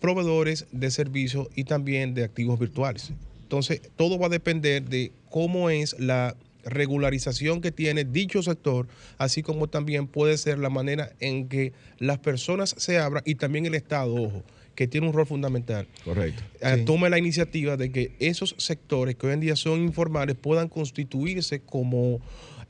[0.00, 3.12] proveedores de servicios y también de activos virtuales.
[3.42, 8.86] Entonces, todo va a depender de cómo es la regularización que tiene dicho sector,
[9.18, 13.66] así como también puede ser la manera en que las personas se abran y también
[13.66, 14.42] el Estado, ojo,
[14.74, 16.42] que tiene un rol fundamental Correcto.
[16.60, 20.68] eh, tome la iniciativa de que esos sectores que hoy en día son informales puedan
[20.68, 22.20] constituirse como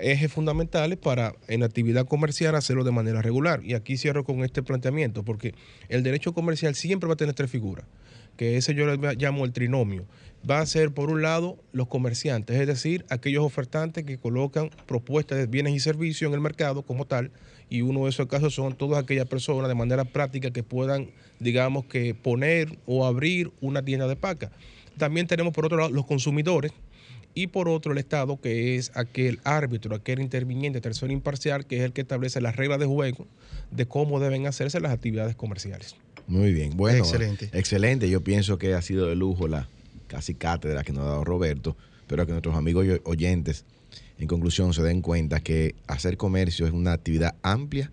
[0.01, 3.63] ejes fundamentales para en actividad comercial hacerlo de manera regular.
[3.65, 5.55] Y aquí cierro con este planteamiento, porque
[5.89, 7.85] el derecho comercial siempre va a tener tres figuras,
[8.37, 10.05] que ese yo le llamo el trinomio.
[10.49, 15.37] Va a ser, por un lado, los comerciantes, es decir, aquellos ofertantes que colocan propuestas
[15.37, 17.31] de bienes y servicios en el mercado como tal,
[17.69, 21.85] y uno de esos casos son todas aquellas personas de manera práctica que puedan, digamos,
[21.85, 24.51] que poner o abrir una tienda de paca.
[24.97, 26.73] También tenemos por otro lado los consumidores
[27.35, 31.83] y por otro el Estado que es aquel árbitro, aquel interviniente, tercero imparcial, que es
[31.83, 33.27] el que establece las reglas de juego
[33.71, 35.97] de cómo deben hacerse las actividades comerciales.
[36.31, 36.77] Muy bien.
[36.77, 37.51] Bueno, Excelente.
[37.53, 38.09] Excelente.
[38.09, 39.69] Yo pienso que ha sido de lujo la
[40.07, 43.65] casi cátedra que nos ha dado Roberto, pero que nuestros amigos oyentes,
[44.19, 47.91] en conclusión, se den cuenta que hacer comercio es una actividad amplia,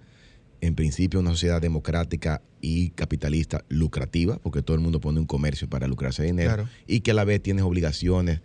[0.62, 5.68] en principio una sociedad democrática y capitalista lucrativa, porque todo el mundo pone un comercio
[5.70, 6.70] para lucrarse dinero, Claro.
[6.88, 8.42] y que a la vez tienes obligaciones,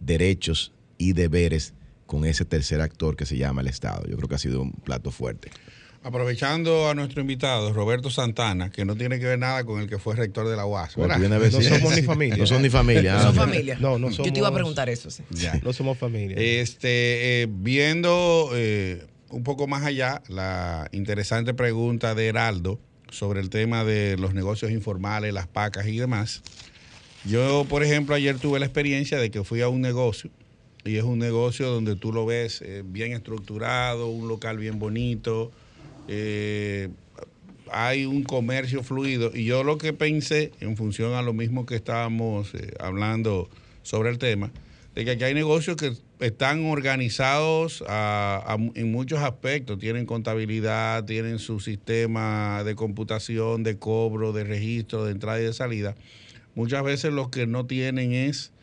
[0.00, 1.74] derechos y deberes
[2.06, 4.06] con ese tercer actor que se llama el Estado.
[4.06, 5.50] Yo creo que ha sido un plato fuerte.
[6.04, 9.98] Aprovechando a nuestro invitado, Roberto Santana, que no tiene que ver nada con el que
[9.98, 10.96] fue rector de la UAS.
[10.96, 12.36] Ver No somos ni familia.
[12.36, 13.14] No son ni familia.
[13.14, 13.78] No son familia.
[13.80, 15.22] No, no Yo te iba a somos- preguntar eso, sí.
[15.30, 15.58] Ya.
[15.64, 16.36] No somos familia.
[16.38, 22.78] Este, eh, viendo eh, un poco más allá la interesante pregunta de Heraldo
[23.10, 26.42] sobre el tema de los negocios informales, las pacas y demás.
[27.24, 30.30] Yo, por ejemplo, ayer tuve la experiencia de que fui a un negocio
[30.84, 35.50] y es un negocio donde tú lo ves eh, bien estructurado, un local bien bonito,
[36.08, 36.90] eh,
[37.70, 41.74] hay un comercio fluido y yo lo que pensé en función a lo mismo que
[41.74, 43.48] estábamos eh, hablando
[43.82, 44.52] sobre el tema,
[44.94, 47.84] de que aquí hay negocios que están organizados
[48.74, 55.12] en muchos aspectos, tienen contabilidad, tienen su sistema de computación, de cobro, de registro, de
[55.12, 55.96] entrada y de salida.
[56.54, 58.53] Muchas veces lo que no tienen es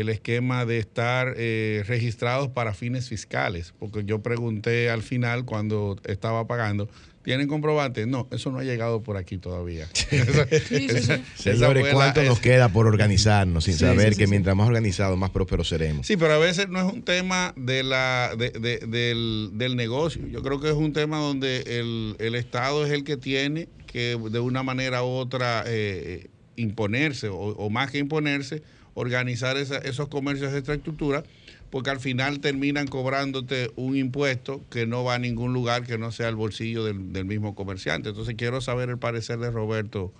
[0.00, 5.96] el esquema de estar eh, registrados para fines fiscales, porque yo pregunté al final cuando
[6.06, 6.88] estaba pagando,
[7.22, 8.06] ¿tienen comprobante?
[8.06, 9.88] No, eso no ha llegado por aquí todavía.
[10.10, 14.24] Esa- Señores, la- ¿cuánto nos es- queda por organizarnos sin Sí, saber sí, sí, que
[14.26, 14.30] sí.
[14.30, 16.06] mientras más organizados, más prósperos seremos?
[16.06, 20.26] Sí, pero a veces no es un tema de la, de- de- del, del negocio.
[20.28, 24.18] Yo creo que es un tema donde el, el Estado es el que tiene que
[24.30, 26.26] de una manera u otra eh,
[26.56, 28.62] imponerse, o, o más que imponerse,
[28.94, 31.24] organizar esa- esos comercios de esta estructura,
[31.70, 36.12] porque al final terminan cobrándote un impuesto que no va a ningún lugar que no
[36.12, 38.10] sea el bolsillo del, mismo comerciante.
[38.10, 40.12] Entonces quiero saber el parecer de Roberto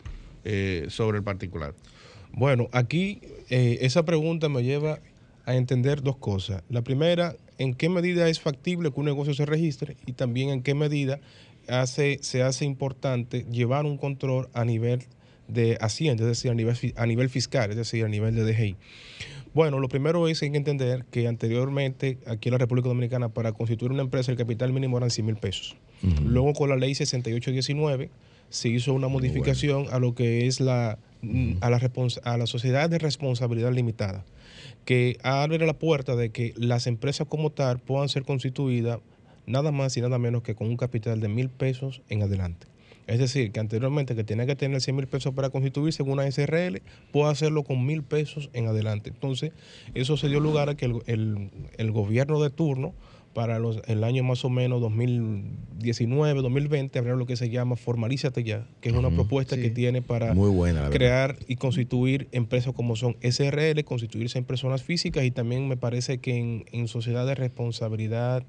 [0.44, 1.74] eh, sobre el particular.
[2.32, 4.98] Bueno, aquí eh, esa pregunta me lleva
[5.46, 6.62] a entender dos cosas.
[6.68, 10.62] La primera, en qué medida es factible que un negocio se registre y también en
[10.62, 11.20] qué medida
[11.86, 15.04] se hace importante llevar un control a nivel
[15.48, 18.76] de Hacienda, es decir, a nivel, a nivel fiscal, es decir, a nivel de DGI.
[19.52, 23.52] Bueno, lo primero es hay que entender que anteriormente aquí en la República Dominicana para
[23.52, 25.76] constituir una empresa el capital mínimo eran 100 mil pesos.
[26.24, 28.10] Luego con la ley 6819
[28.50, 30.98] se hizo una modificación a lo que es la,
[31.60, 34.24] a, la respons- a la sociedad de responsabilidad limitada,
[34.84, 38.98] que abre la puerta de que las empresas como tal puedan ser constituidas
[39.46, 42.66] nada más y nada menos que con un capital de mil pesos en adelante.
[43.06, 46.26] Es decir, que anteriormente que tenía que tener 100 mil pesos para constituirse en una
[46.30, 46.80] SRL,
[47.12, 49.10] puede hacerlo con mil pesos en adelante.
[49.10, 49.52] Entonces,
[49.94, 52.94] eso se dio lugar a que el, el- el gobierno de turno
[53.34, 58.44] para los, el año más o menos 2019, 2020, habrá lo que se llama Formalízate
[58.44, 62.96] Ya, que es una propuesta que tiene para Muy buena, crear y constituir empresas como
[62.96, 67.34] son SRL, constituirse en personas físicas y también me parece que en, en sociedad de
[67.34, 68.44] responsabilidad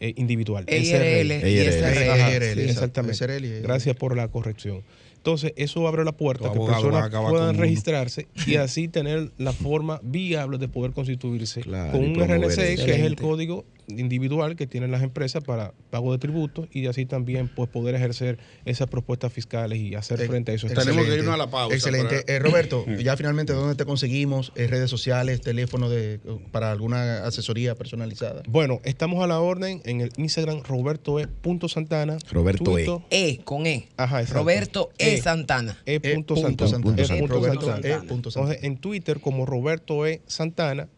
[0.00, 0.64] eh, individual.
[0.66, 3.24] EIRL EIRL, exactamente.
[3.40, 4.82] Y- Gracias por la corrección.
[5.16, 10.00] Entonces, eso abre la puerta a que personas puedan registrarse y así tener la forma
[10.02, 14.90] viable de poder constituirse Claro, con un RNC, que es el código individual que tienen
[14.90, 19.78] las empresas para pago de tributos y así también pues poder ejercer esas propuestas fiscales
[19.78, 21.18] y hacer frente a esos Tenemos que excelente.
[21.18, 22.24] irnos a la pausa, Excelente.
[22.26, 24.52] Eh, Roberto, ya finalmente, ¿dónde te conseguimos?
[24.54, 26.20] Eh, redes sociales, teléfono de,
[26.50, 28.42] para alguna asesoría personalizada.
[28.48, 32.18] Bueno, estamos a la orden en el Instagram robertoe.santana.
[32.30, 32.84] Roberto E.
[32.84, 33.88] Twitter, E con E.
[33.96, 34.40] Ajá, exacto.
[34.40, 35.14] Roberto E.
[35.14, 35.22] E.
[35.22, 35.78] Santana.
[35.86, 35.94] E.
[35.94, 36.00] E.
[36.00, 36.70] punto punto Santana.
[36.70, 37.02] Santana.
[37.02, 37.06] E.
[37.06, 37.20] Santana.
[37.20, 37.94] punto Roberto Santana.
[37.94, 38.06] E.
[38.06, 38.54] punto Santana.
[38.54, 40.22] Entonces, en Twitter como Roberto E.
[40.26, 40.88] Santana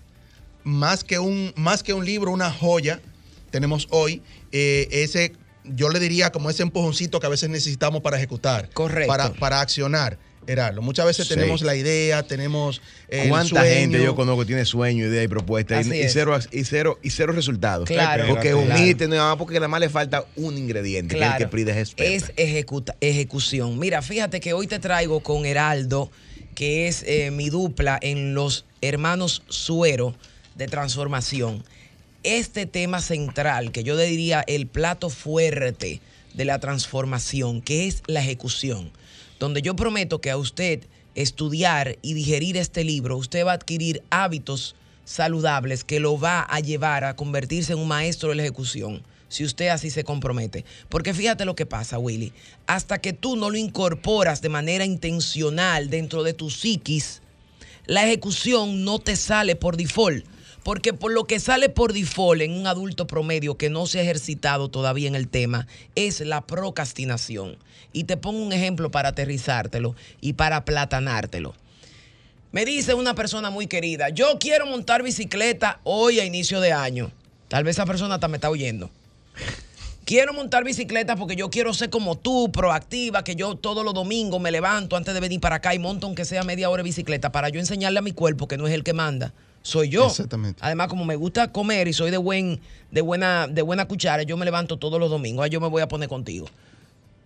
[0.65, 3.03] más, que un, más que un libro, una joya
[3.51, 4.23] tenemos hoy.
[4.53, 5.35] Eh, ese,
[5.75, 8.69] yo le diría como ese empujoncito que a veces necesitamos para ejecutar.
[8.71, 9.09] Correcto.
[9.09, 10.19] Para, para accionar.
[10.47, 11.35] Heraldo, muchas veces Sí.
[11.35, 13.69] tenemos la idea, tenemos el ¿Cuánta sueño.
[13.81, 17.35] gente yo conozco que tiene sueño, idea y propuesta y, cero, y, cero, y cero
[17.35, 17.87] resultados?
[17.87, 18.25] Claro.
[18.29, 18.81] Porque Espérate.
[18.81, 21.79] unirte, no, porque nada más le falta un ingrediente, que es el que Prida es
[21.91, 22.13] experta.
[22.15, 23.79] es ejecuta- ejecución.
[23.79, 26.11] Mira, fíjate que hoy te traigo con Heraldo,
[26.55, 30.15] que es eh, mi dupla en los hermanos Suero
[30.55, 31.63] de transformación.
[32.31, 36.03] Este tema central, que yo diría el plato fuerte
[36.35, 38.93] de la transformación, que es la ejecución,
[39.39, 40.83] donde yo prometo que a usted
[41.15, 46.61] estudiar y digerir este libro, usted va a adquirir hábitos saludables que lo va a
[46.61, 50.67] llevar a convertirse en un maestro de la ejecución, si usted así se compromete.
[50.91, 52.35] Porque fíjate lo que pasa, Willy,
[52.67, 57.23] hasta que tú no lo incorporas de manera intencional dentro de tu psiquis,
[57.87, 60.27] la ejecución no te sale por default.
[60.63, 64.03] Porque por lo que sale por default en un adulto promedio que no se ha
[64.03, 67.57] ejercitado todavía en el tema es la procrastinación.
[67.93, 71.55] Y te pongo un ejemplo para aterrizártelo y para platanártelo.
[72.51, 77.11] Me dice una persona muy querida, yo quiero montar bicicleta hoy a inicio de año.
[77.49, 78.91] Tal vez esa persona hasta me está oyendo.
[80.09, 84.41] Quiero montar bicicleta porque yo quiero ser como tú, proactiva, que yo todos los domingos
[84.41, 87.31] me levanto antes de venir para acá y monto aunque sea media hora de bicicleta
[87.31, 90.07] para yo enseñarle a mi cuerpo que no es el que manda, soy yo.
[90.07, 90.61] Exactamente.
[90.63, 94.37] Además, como me gusta comer y soy de buen, de buena, de buena cuchara, yo
[94.37, 95.45] me levanto todos los domingos.
[95.45, 96.47] Ahí yo me voy a poner contigo.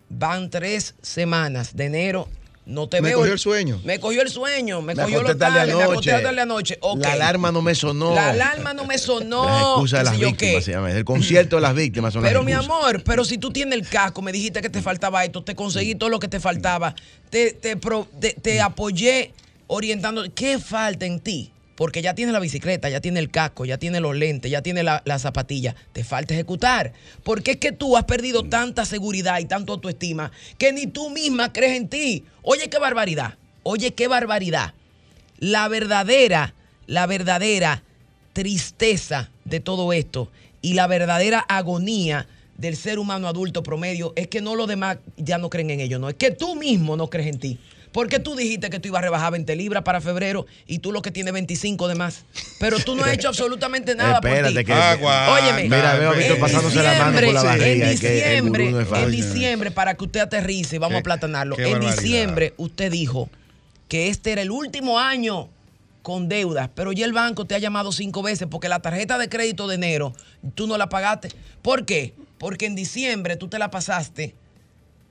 [0.09, 2.29] Van tres semanas de enero.
[2.65, 3.19] No te Me veo.
[3.19, 3.81] cogió el sueño.
[3.85, 4.83] Me cogió el sueño.
[4.83, 6.25] Me, Me cogió los tarde tarde, me acosté anoche.
[6.25, 6.79] tarde anoche.
[6.81, 7.01] Ok.
[7.01, 8.15] La alarma no me sonó.
[8.15, 9.45] La alarma no me sonó.
[9.49, 10.63] Las excusas de las víctimas qué.
[10.63, 10.93] se llama.
[10.93, 12.73] El concierto de las víctimas son Pero las mi excusas.
[12.77, 15.97] amor, pero si tú tienes el casco, me dijiste que te faltaba esto, te conseguí
[15.97, 16.95] todo lo que te faltaba,
[17.31, 19.33] te, te, pro- te- te apoyé
[19.67, 20.23] orientando.
[20.33, 21.52] ¿Qué falta en ti?
[21.75, 24.85] Porque ya tienes la bicicleta, ya tienes el casco, ya tienes los lentes, ya tienes
[24.85, 25.75] la, la zapatilla.
[25.93, 26.93] Te falta ejecutar.
[27.25, 31.53] Porque es que tú has perdido tanta seguridad y tanto autoestima que ni tú misma
[31.53, 32.25] crees en ti.
[32.43, 33.35] Oye, qué barbaridad.
[33.63, 34.75] Oye, qué barbaridad.
[35.39, 36.55] La verdadera,
[36.87, 37.83] la verdadera
[38.33, 40.31] tristeza de todo esto
[40.61, 45.39] y la verdadera agonía del ser humano adulto promedio es que no los demás ya
[45.39, 47.59] no creen en ello, no, es que tú mismo no crees en ti.
[47.93, 51.03] Porque tú dijiste que tú ibas a rebajar 20 libras para febrero y tú lo
[51.03, 52.25] que tienes 25 de más.
[52.59, 54.65] Pero tú no has hecho absolutamente nada Espérate por ti.
[54.65, 55.31] que- Agua.
[55.35, 57.91] Óyeme, Mira, veo a Víctor pasándose la mano por la diciembre, barriga.
[57.91, 61.57] En que diciembre, no en diciembre, para que usted aterrice, vamos Qué- a platanarlo.
[61.57, 62.03] qué En barbaridad.
[62.03, 63.29] diciembre usted dijo
[63.89, 65.51] que este era el último año
[66.01, 69.29] con deudas, pero ya el banco te ha llamado cinco veces porque la tarjeta de
[69.29, 70.15] crédito de enero
[70.55, 71.29] tú no la pagaste.
[71.63, 72.15] ¿Por qué?
[72.39, 74.35] porque en diciembre tú te la pasaste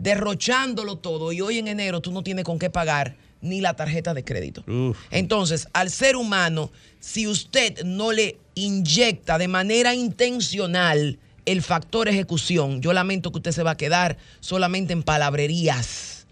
[0.02, 4.14] derrochándolo todo y hoy en enero tú no tienes con qué pagar ni la tarjeta
[4.14, 4.64] de crédito.
[5.10, 12.82] Entonces, al ser humano, si usted no le inyecta de manera intencional el factor ejecución,
[12.82, 16.26] yo lamento que usted se va a quedar solamente en palabrerías.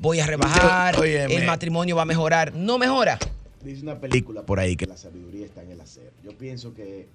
[0.00, 1.34] Voy a rebajar, óyeme.
[1.34, 2.54] el matrimonio va a mejorar.
[2.54, 3.18] No mejora.
[3.62, 6.12] Dice una película por ahí que la sabiduría está en el hacer.
[6.24, 7.08] Yo pienso que.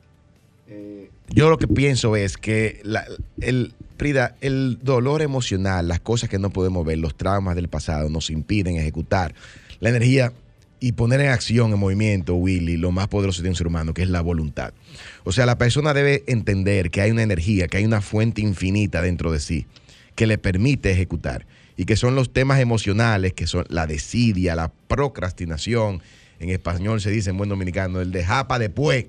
[0.67, 2.82] Eh, yo lo que pienso es que
[3.41, 8.10] el, Frida, el dolor emocional, las cosas que no podemos ver, los traumas del pasado
[8.10, 9.34] nos impiden ejecutar
[9.80, 10.34] la energía
[10.82, 14.02] y poner en acción, en movimiento, Willy, lo más poderoso de un ser humano, que
[14.02, 14.73] es la voluntad.
[15.23, 19.02] O sea, la persona debe entender que hay una energía, que hay una fuente infinita
[19.02, 19.65] dentro de sí
[20.15, 21.45] que le permite ejecutar
[21.76, 26.02] y que son los temas emocionales, que son la desidia, la procrastinación.
[26.39, 29.06] En español se dice en buen dominicano, el dejar para después.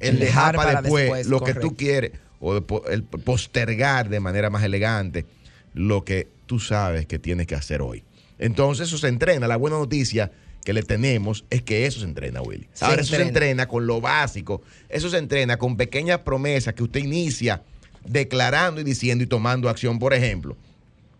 [0.00, 2.56] El dejar dejar para después, después, lo que tú quieres, o
[2.90, 5.26] el postergar de manera más elegante
[5.74, 8.04] lo que tú sabes que tienes que hacer hoy.
[8.38, 9.46] Entonces eso se entrena.
[9.46, 10.32] La buena noticia
[10.64, 12.68] que le tenemos es que eso se entrena, Willy.
[12.72, 14.62] Se Ahora, eso se entrena con lo básico.
[14.88, 17.62] Eso se entrena con pequeñas promesas que usted inicia
[18.04, 19.98] declarando y diciendo y tomando acción.
[19.98, 20.56] Por ejemplo,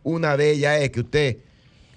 [0.03, 1.37] una de ellas es que usted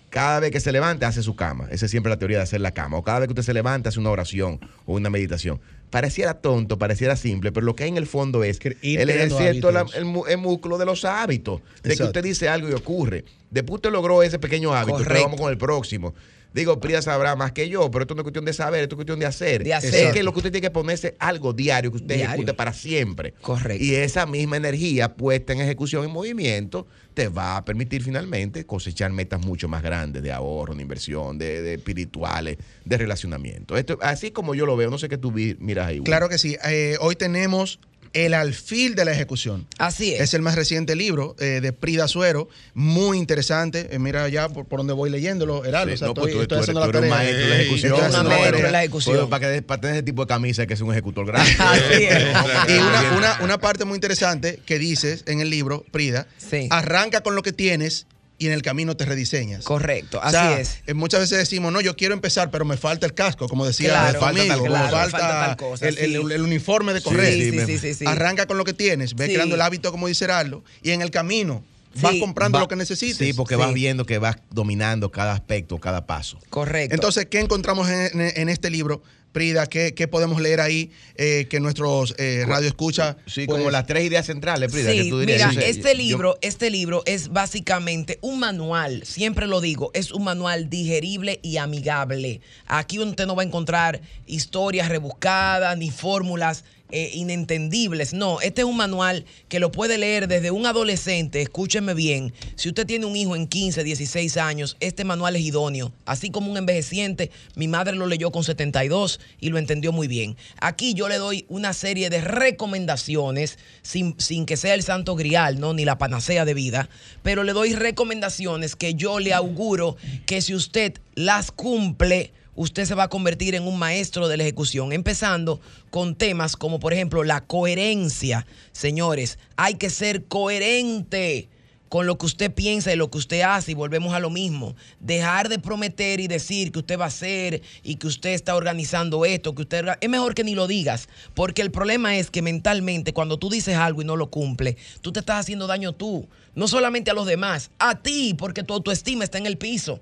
[0.10, 1.68] cada vez que se levanta hace su cama.
[1.72, 2.98] Esa es siempre la teoría de hacer la cama.
[2.98, 5.60] O cada vez que usted se levanta hace una oración o una meditación.
[5.90, 9.86] Pareciera tonto, pareciera simple, pero lo que hay en el fondo es el ejercicio, la-
[9.96, 11.62] el, músculo de los hábitos.
[11.84, 13.24] De que usted dice algo y ocurre.
[13.50, 15.24] Después usted logró ese pequeño hábito, Correcto.
[15.24, 16.14] vamos con el próximo.
[16.56, 18.98] Digo, Prida sabrá más que yo, pero esto no es cuestión de saber, esto es
[18.98, 19.62] cuestión de hacer.
[19.62, 20.08] De hacer.
[20.08, 22.28] Es que lo que usted tiene que ponerse algo diario que usted Diario.
[22.28, 23.34] ejecute para siempre.
[23.42, 23.84] Correcto.
[23.84, 29.12] Y esa misma energía puesta en ejecución, en movimiento, te va a permitir finalmente cosechar
[29.12, 33.76] metas mucho más grandes de ahorro, de inversión, de, de espirituales, de relacionamiento.
[33.76, 36.00] Esto, así como yo lo veo, no sé qué tú miras ahí.
[36.04, 36.56] Claro que sí.
[36.70, 37.82] Eh, hoy tenemos
[38.16, 39.68] El alfil de la ejecución.
[39.78, 40.22] Así es.
[40.22, 43.90] Es el más reciente libro eh, de Prida Suero, muy interesante.
[43.92, 45.90] Eh, mira ya por, por donde voy leyéndolo, Heraldo.
[45.92, 47.18] Sí, o sea, no, pues estoy, tú- estoy tú haciendo eres- la tú eres un
[47.18, 47.26] tarea.
[47.26, 47.92] maestro de la ejecución.
[47.94, 48.66] Estoy haciendo la maestro tarea.
[48.66, 49.16] de la ejecución.
[49.16, 51.52] Bueno, para, que, para tener ese tipo de camisa que ser un ejecutor grande.
[51.60, 52.24] Así es.
[52.70, 56.68] Y una, una- una parte muy interesante que dices en el libro, Prida, Sí.
[56.72, 59.64] arranca con lo que tienes y en el camino te rediseñas.
[59.64, 60.80] Correcto, O así sea, es.
[60.88, 63.90] eh, Muchas veces decimos, no, yo quiero empezar, pero me falta el casco, como decía
[63.90, 66.34] Claro, tu falta amigo, tal me falta, falta tal cosa, el, el- sí.
[66.34, 67.34] el uniforme de correr.
[67.34, 68.06] Sí, sí, sí, sí, sí.
[68.06, 69.34] Arranca con lo que tienes, ve Sí.
[69.34, 71.64] creando el hábito, como dice Heraldo, y en el camino
[72.02, 72.20] vas Sí.
[72.20, 73.18] comprando Va- lo que necesites.
[73.18, 73.60] Sí, porque Sí.
[73.62, 76.38] vas viendo que vas dominando cada aspecto, cada paso.
[76.50, 76.94] Correcto.
[76.94, 79.02] Entonces, ¿qué encontramos en, en- en este libro,
[79.36, 79.68] Prida?
[79.68, 83.18] ¿Qué, qué podemos leer ahí eh, que nuestros eh, radio escucha?
[83.26, 85.50] Sí, pues, como las tres ideas centrales, Frida, Sí, que tú dirías.
[85.50, 90.24] mira, este yo- libro, este libro es básicamente un manual, siempre lo digo, es un
[90.24, 92.40] manual digerible y amigable.
[92.66, 98.14] Aquí usted no va a encontrar historias rebuscadas ni fórmulas eh, inentendibles.
[98.14, 102.34] No, este es un manual que lo puede leer desde un adolescente, escúcheme bien.
[102.56, 105.92] Si usted tiene un hijo en 15, 16 años, este manual es idóneo.
[106.06, 110.38] Así como un envejeciente, mi madre lo leyó con 72 y lo entendió muy bien.
[110.60, 115.60] Aquí yo le doy una serie de recomendaciones, sin, sin que sea el santo grial,
[115.60, 115.74] ¿no?
[115.74, 116.90] ni la panacea de vida,
[117.24, 122.96] pero le doy recomendaciones que yo le auguro que si usted las cumple, usted se
[122.96, 127.24] va a convertir en un maestro de la ejecución, empezando con temas como por ejemplo
[127.24, 128.46] la coherencia.
[128.72, 131.50] Señores, hay que ser coherente
[131.90, 134.76] con lo que usted piensa y lo que usted hace y volvemos a lo mismo.
[135.00, 139.24] Dejar de prometer y decir que usted va a hacer y que usted está organizando
[139.24, 143.14] esto, que usted es mejor que ni lo digas, porque el problema es que mentalmente
[143.14, 146.68] cuando tú dices algo y no lo cumple, tú te estás haciendo daño tú, no
[146.68, 150.02] solamente a los demás, a ti, porque tu autoestima está en el piso.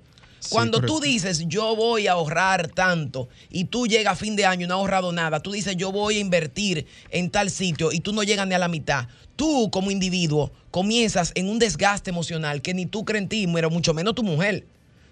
[0.50, 4.64] Cuando tú dices, yo voy a ahorrar tanto y tú llegas a fin de año
[4.64, 8.00] y no has ahorrado nada, tú dices, yo voy a invertir en tal sitio y
[8.00, 12.62] tú no llegas ni a la mitad, tú como individuo comienzas en un desgaste emocional
[12.62, 14.64] que ni tú crees en ti, pero mucho menos tu mujer.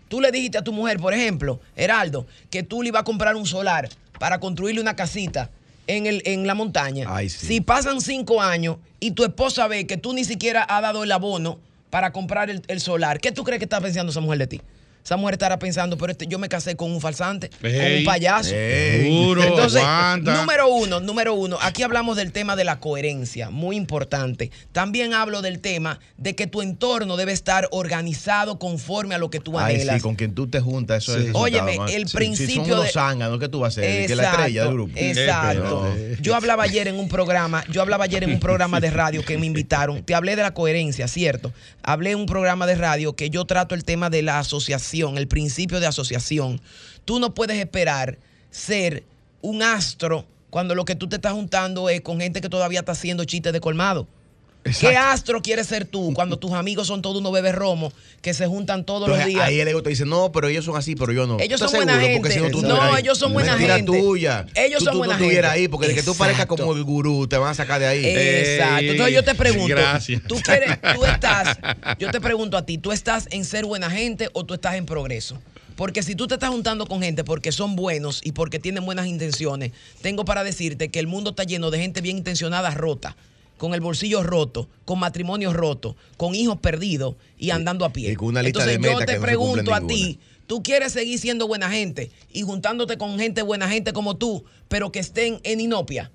[0.08, 3.34] Tú le dijiste a tu mujer, por ejemplo, Heraldo, que tú le ibas a comprar
[3.34, 5.50] un solar para construirle una casita
[5.86, 7.06] en, el, en la montaña.
[7.08, 7.46] Ay, sí.
[7.46, 11.12] Si pasan cinco años y tu esposa ve que tú ni siquiera has dado el
[11.12, 14.46] abono para comprar el, el solar, ¿qué tú crees que está pensando esa mujer de
[14.46, 14.60] ti?
[15.04, 18.52] Esa mujer estará pensando, pero este, yo me casé con un farsante, con un payaso.
[18.54, 19.02] ey.
[19.02, 20.36] Seguro, Entonces, aguanta.
[20.36, 24.50] número uno, número uno, aquí hablamos del tema de la coherencia, muy importante.
[24.70, 29.40] También hablo del tema de que tu entorno debe estar organizado conforme a lo que
[29.40, 29.96] tú Ay, anhelas.
[29.96, 32.66] sí, con quien tú te juntas, eso es el Óyeme, el Sí, principio Si son
[32.66, 34.06] de- unos zánganos, ¿qué tú vas a hacer?
[34.06, 34.92] Que la estrella del grupo.
[34.96, 35.94] Exacto.
[36.20, 39.36] Yo hablaba ayer en un programa, yo hablaba ayer en un programa de radio que
[39.36, 40.02] me invitaron.
[40.04, 41.52] Te hablé de la coherencia, ¿cierto?
[41.82, 45.28] Hablé en un programa de radio que yo trato el tema de la asociación, el
[45.28, 46.60] principio de asociación.
[47.04, 48.18] Tú no puedes esperar
[48.50, 49.04] ser
[49.40, 52.92] un astro cuando lo que tú te estás juntando es con gente que todavía está
[52.92, 54.06] haciendo chistes de colmado.
[54.80, 58.46] ¿Qué astro quieres ser tú cuando tus amigos son todos unos bebés romos que se
[58.46, 59.44] juntan todos los Entonces, días?
[59.48, 61.38] ahí el ego te dice, no, pero ellos son así, pero yo no.
[61.40, 62.12] Ellos ¿Tú son buena seguro?
[62.12, 62.30] Gente.
[62.30, 63.90] si no, tú No, ellos son buena Mentira gente.
[63.98, 64.46] tuya.
[64.54, 65.62] Ellos tú, son tú buena no estuvieras gente.
[65.64, 66.62] ahí, porque de que tú parezcas Exacto.
[66.64, 68.04] como el gurú, te van a sacar de ahí.
[68.06, 68.84] Exacto.
[68.84, 70.22] Entonces yo te pregunto, gracias.
[70.28, 71.58] tú quieres, tú estás,
[71.98, 74.86] yo te pregunto a ti, ¿tú estás en ser buena gente o tú estás en
[74.86, 75.38] progreso?
[75.74, 79.06] Porque si tú te estás juntando con gente porque son buenos y porque tienen buenas
[79.06, 83.16] intenciones, tengo para decirte que el mundo está lleno de gente bien intencionada rota,
[83.62, 88.10] con el bolsillo roto, con matrimonios rotos, con hijos perdidos y andando a pie.
[88.10, 89.94] y con una lista Entonces de yo te que no se pregunto a ninguna.
[89.94, 94.44] ti, tú quieres seguir siendo buena gente y juntándote con gente buena gente como tú,
[94.66, 96.10] pero que estén en inopia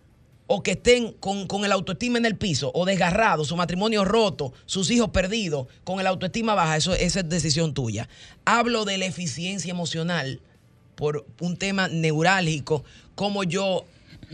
[0.48, 4.52] o que estén con, con el autoestima en el piso o desgarrados, su matrimonio roto,
[4.66, 8.10] sus hijos perdidos, con el autoestima baja, eso esa es decisión tuya.
[8.44, 10.42] Hablo de la eficiencia emocional
[10.96, 12.84] por un tema neurálgico,
[13.16, 13.86] como yo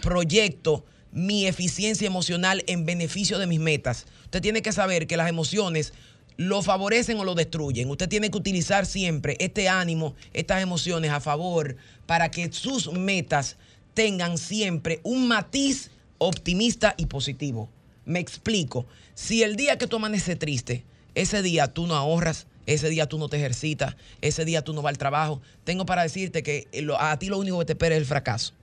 [0.02, 0.84] proyecto
[1.14, 4.06] mi eficiencia emocional en beneficio de mis metas.
[4.26, 5.94] Usted tiene que saber que las emociones
[6.38, 7.90] lo favorecen o lo destruyen.
[7.90, 11.76] Usted tiene que utilizar siempre este ánimo, estas emociones a favor
[12.08, 13.58] para que sus metas
[13.94, 17.70] tengan siempre un matiz optimista y positivo.
[18.06, 18.88] Me explico.
[19.14, 20.84] Si el día que tú amaneces triste,
[21.14, 24.82] ese día tú no ahorras, ese día tú no te ejercitas, ese día tú no
[24.82, 28.02] vas al trabajo, tengo para decirte que a ti lo único que te espera es
[28.02, 28.54] el fracaso.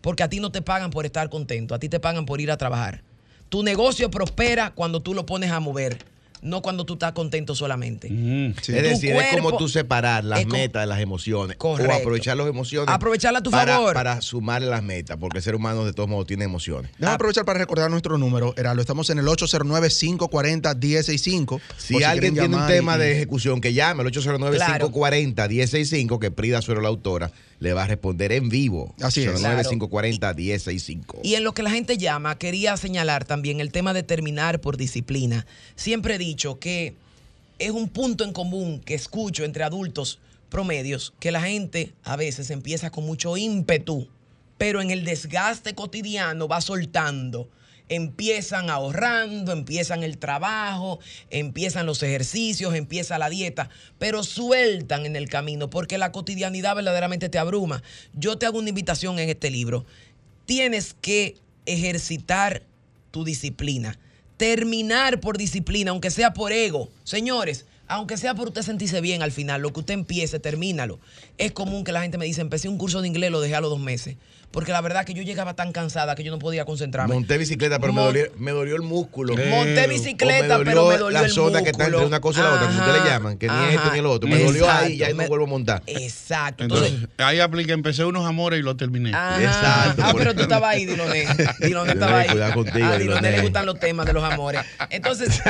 [0.00, 2.50] Porque a ti no te pagan por estar contento, a ti te pagan por ir
[2.50, 3.02] a trabajar.
[3.48, 5.98] Tu negocio prospera cuando tú lo pones a mover,
[6.42, 8.06] no cuando tú estás contento solamente.
[8.06, 11.56] Es decir, es como tú separar las metas de las emociones.
[11.56, 11.92] Correcto.
[11.92, 12.94] O aprovechar las emociones.
[12.94, 13.94] Aprovecharla a tu para, favor.
[13.94, 16.92] Para sumarle las metas, porque el ser humano de todos modos tiene emociones.
[16.98, 18.82] Déjame aprovechar para recordar nuestro número, Heraldo.
[18.82, 21.60] Estamos en el 809-540-1065.
[21.76, 26.80] Si alguien tiene un y- tema de ejecución, que llame al 809-540-1065, que Prida Suero,
[26.80, 27.30] la autora,
[27.60, 28.94] le va a responder en vivo.
[29.00, 29.42] Así es.
[29.42, 31.20] 809-540-1065.
[31.22, 34.76] Y en lo que la gente llama, quería señalar también el tema de terminar por
[34.76, 35.46] disciplina.
[35.74, 36.94] Siempre he dicho que
[37.58, 42.50] es un punto en común que escucho entre adultos promedios, que la gente a veces
[42.50, 44.08] empieza con mucho ímpetu,
[44.56, 47.48] pero en el desgaste cotidiano va soltando.
[47.88, 50.98] Empiezan ahorrando, empiezan el trabajo,
[51.30, 57.28] empiezan los ejercicios, empieza la dieta, pero sueltan en el camino porque la cotidianidad verdaderamente
[57.28, 57.82] te abruma.
[58.12, 59.86] Yo te hago una invitación en este libro
[60.48, 61.36] tienes que
[61.66, 62.62] ejercitar
[63.10, 63.98] tu disciplina.
[64.38, 66.88] Terminar por disciplina, aunque sea por ego.
[67.04, 71.00] Señores, aunque sea por usted sentirse bien al final, lo que usted empiece, termínalo.
[71.36, 73.60] Es común que la gente me dice, empecé un curso de inglés, lo dejé a
[73.60, 74.16] los dos meses.
[74.50, 77.14] Porque la verdad que yo llegaba tan cansada que yo no podía concentrarme.
[77.14, 79.36] Monté bicicleta, pero me, dolió, me dolió el músculo.
[79.36, 82.08] Monté bicicleta, me pero me dolió la el zona que está entre músculo.
[82.08, 83.72] una cosa y la otra, que ustedes le llaman, que ni ajá.
[83.74, 84.28] esto ni lo otro.
[84.28, 85.82] Me dolió ahí y ya Exacto, no me- vuelvo a montar.
[85.86, 86.64] Exacto.
[86.64, 89.10] Entonces, Entonces, ahí apliqué, empecé unos amores y lo terminé.
[89.14, 89.42] Ajá.
[89.42, 91.26] Exacto, Ah, pero tú estabas ahí, Diloné.
[91.60, 92.28] Diloné estaba ahí.
[92.30, 94.62] cuidado contigo, a Diloné le gustan los temas de los amores.
[94.88, 95.40] Entonces,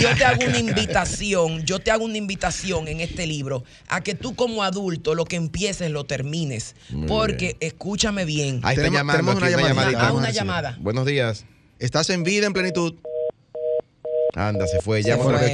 [0.00, 4.14] yo te hago una invitación, yo te hago una invitación en este libro a que
[4.14, 6.74] tú como adulto lo que empieces lo termines.
[6.88, 8.45] Muy porque, escúchame bien.
[8.62, 9.90] Ahí está Tenemos- llamando tenemos aquí una llamadita.
[9.92, 10.08] llamadita.
[10.08, 10.76] Ah, una llamada.
[10.80, 11.44] Buenos días.
[11.78, 12.94] Estás en vida en plenitud.
[14.34, 15.02] Anda, se fue.
[15.02, 15.52] Llama al fue.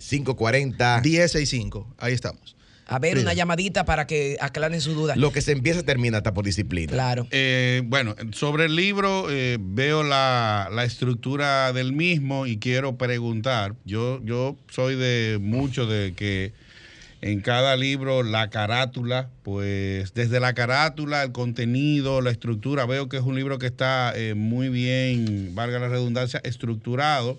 [0.00, 1.00] 809-540.
[1.02, 1.86] 1065.
[1.98, 2.56] Ahí estamos.
[2.86, 3.22] A ver, Frida.
[3.22, 5.16] una llamadita para que aclaren su duda.
[5.16, 6.92] Lo que se empieza termina hasta por disciplina.
[6.92, 7.26] Claro.
[7.30, 13.74] Eh, bueno, sobre el libro eh, veo la, la estructura del mismo y quiero preguntar.
[13.86, 16.52] Yo, yo soy de mucho de que
[17.24, 23.16] en cada libro la carátula, pues desde la carátula, el contenido, la estructura, veo que
[23.16, 27.38] es un libro que está eh, muy bien, valga la redundancia, estructurado,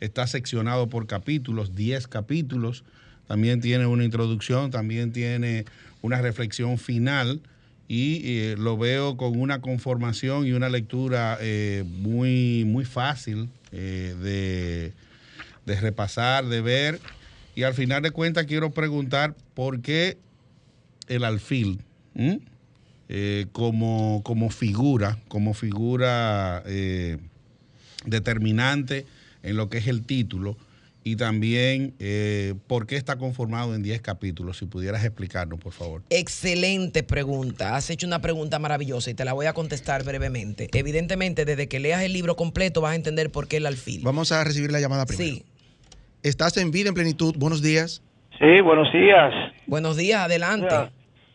[0.00, 2.84] está seccionado por capítulos, 10 capítulos,
[3.26, 5.66] también tiene una introducción, también tiene
[6.00, 7.42] una reflexión final.
[7.86, 14.92] Y eh, lo veo con una conformación y una lectura eh, muy, muy fácil de,
[15.66, 17.00] de repasar, de ver.
[17.58, 20.16] Y al final de cuentas quiero preguntar por qué
[21.08, 21.80] el alfil.
[23.08, 27.18] Eh, como, como figura, como figura eh,
[28.04, 29.06] determinante
[29.42, 30.56] en lo que es el título,
[31.02, 36.04] y también eh, por qué está conformado en 10 capítulos, si pudieras explicarnos, por favor.
[36.10, 37.74] Excelente pregunta.
[37.74, 40.70] Has hecho una pregunta maravillosa y te la voy a contestar brevemente.
[40.74, 44.02] Evidentemente, desde que leas el libro completo vas a entender por qué el alfil.
[44.04, 45.38] Vamos a recibir la llamada primero.
[45.38, 45.44] Sí.
[46.22, 47.34] Estás en vida en plenitud.
[47.38, 48.02] Buenos días.
[48.38, 49.32] Sí, buenos días.
[49.66, 50.74] Buenos días, adelante.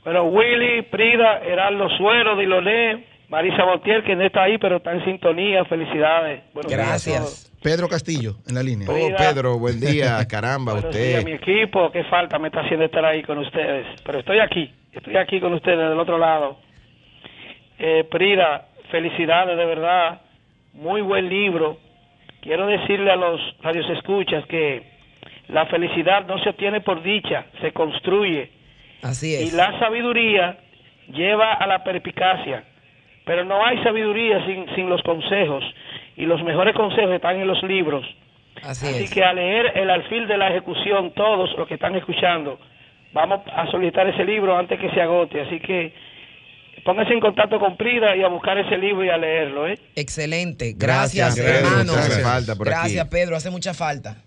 [0.04, 5.04] Bueno, Willy, Prida, Heraldo Suero, Diloné, Marisa Botier, que no está ahí, pero está en
[5.06, 5.64] sintonía.
[5.66, 6.44] Felicidades.
[6.54, 6.88] Buenos días.
[6.88, 7.50] Gracias.
[7.62, 8.88] Pedro Castillo, en la línea.
[8.90, 9.16] Oh.
[9.18, 10.26] Pedro, buen día.
[10.30, 11.26] Caramba, Buenos días, usted.
[11.26, 11.90] mi equipo.
[11.92, 13.88] Qué falta me está haciendo estar ahí con ustedes.
[14.06, 14.74] Pero estoy aquí.
[14.92, 16.58] Estoy aquí con ustedes del otro lado.
[17.80, 20.22] Eh, Prida, felicidades de verdad.
[20.74, 21.78] Muy buen libro.
[22.44, 24.84] Quiero decirle a los radios escuchas que
[25.48, 28.52] la felicidad no se obtiene por dicha, se construye.
[29.02, 29.54] Así Y es.
[29.54, 30.58] la sabiduría
[31.12, 32.64] lleva a la perspicacia.
[33.26, 35.64] Pero no hay sabiduría sin, sin los consejos.
[36.18, 38.06] Y los mejores consejos están en los libros.
[38.62, 39.14] Así, Así es.
[39.14, 42.60] que a leer el alfil de la ejecución, todos los que están escuchando,
[43.14, 45.42] vamos a solicitar ese libro antes que se agote.
[45.42, 45.94] Así que
[46.84, 49.68] pónganse en contacto con Prida y a buscar ese libro y a leerlo.
[49.68, 49.80] ¿eh?
[49.96, 50.74] Excelente.
[50.78, 51.94] Gracias, Gracias, hermano.
[51.94, 52.78] Hace falta por aquí.
[52.78, 53.36] Gracias, Pedro.
[53.36, 54.18] Hace mucha falta.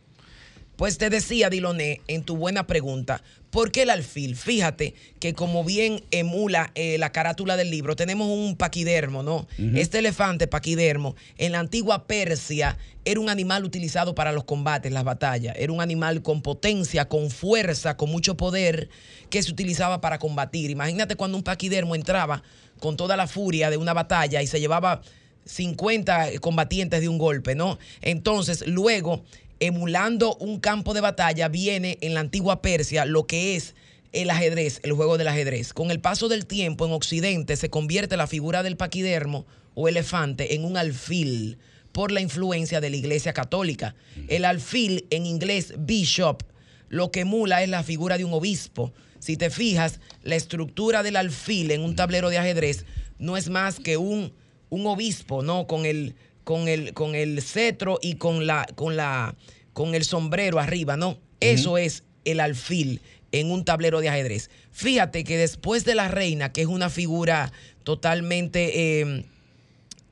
[0.77, 4.37] Pues te decía, Diloné, en tu buena pregunta, ¿por qué el alfil?
[4.37, 9.47] Fíjate que como bien emula eh, la carátula del libro, tenemos un paquidermo, ¿no?
[9.74, 15.05] Este elefante paquidermo, en la antigua Persia, era un animal utilizado para los combates, las
[15.05, 15.57] batallas.
[15.59, 18.91] Era un animal con potencia, con fuerza, con mucho poder,
[19.31, 20.70] que se utilizaba para combatir.
[20.70, 22.43] Imagínate cuando un paquidermo entraba
[22.81, 25.01] con toda la furia de una batalla y se llevaba
[25.47, 27.79] 50 combatientes de un golpe, ¿no?
[28.03, 29.24] Entonces, luego,
[29.61, 33.74] emulando un campo de batalla, viene en la antigua Persia lo que es
[34.12, 35.72] el ajedrez, el juego del ajedrez.
[35.72, 40.54] Con el paso del tiempo en Occidente se convierte la figura del paquidermo o elefante
[40.54, 41.59] en un alfil
[41.92, 43.94] por la influencia de la Iglesia Católica.
[44.28, 46.42] El alfil en inglés bishop
[46.88, 48.92] lo que emula es la figura de un obispo.
[49.18, 52.84] Si te fijas, la estructura del alfil en un tablero de ajedrez
[53.18, 54.32] no es más que un,
[54.68, 55.66] un obispo, ¿no?
[55.66, 56.14] Con el,
[56.47, 59.34] con el, con el cetro y con la, con la,
[59.72, 61.18] con el sombrero arriba, ¿no?
[61.40, 63.01] Eso es el alfil
[63.32, 64.49] en un tablero de ajedrez.
[64.70, 69.24] Fíjate que después de la reina, que es una figura totalmente eh,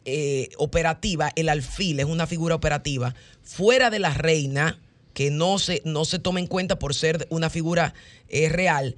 [0.06, 3.14] eh, operativa, el alfil es una figura operativa,
[3.44, 4.80] fuera de la reina,
[5.12, 7.94] que no se, no se toma en cuenta por ser una figura
[8.28, 8.96] eh, real,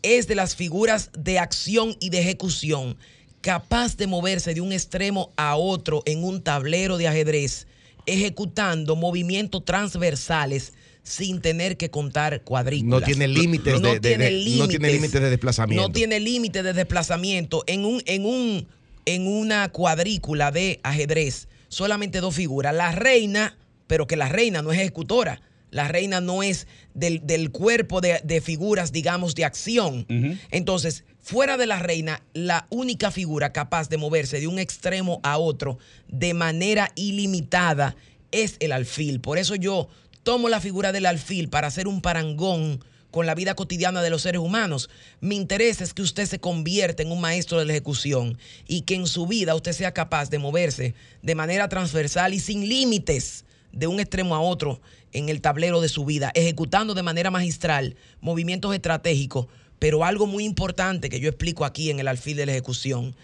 [0.00, 2.96] es de las figuras de acción y de ejecución
[3.40, 7.66] capaz de moverse de un extremo a otro en un tablero de ajedrez,
[8.06, 10.72] ejecutando movimientos transversales
[11.02, 13.00] sin tener que contar cuadrículas.
[13.00, 15.82] No tiene límites No de- de- tiene de- no tiene límites de desplazamiento.
[15.82, 17.64] No tiene límite de desplazamiento.
[17.66, 18.66] En un, en un,
[19.06, 22.74] en una cuadrícula de ajedrez, solamente dos figuras.
[22.74, 25.40] La reina, pero que la reina no es ejecutora.
[25.70, 30.06] La reina no es del, del cuerpo de, de figuras, digamos, de acción.
[30.50, 35.38] Entonces, fuera de la reina, la única figura capaz de moverse de un extremo a
[35.38, 37.96] otro de manera ilimitada
[38.32, 39.20] es el alfil.
[39.20, 39.88] Por eso yo
[40.22, 44.22] tomo la figura del alfil para hacer un parangón con la vida cotidiana de los
[44.22, 44.90] seres humanos.
[45.20, 48.94] Mi interés es que usted se convierta en un maestro de la ejecución y que
[48.94, 53.86] en su vida usted sea capaz de moverse de manera transversal y sin límites de
[53.86, 54.80] un extremo a otro
[55.12, 59.46] en el tablero de su vida, ejecutando de manera magistral movimientos estratégicos,
[59.78, 63.14] pero algo muy importante que yo explico aquí en el alfil de la ejecución.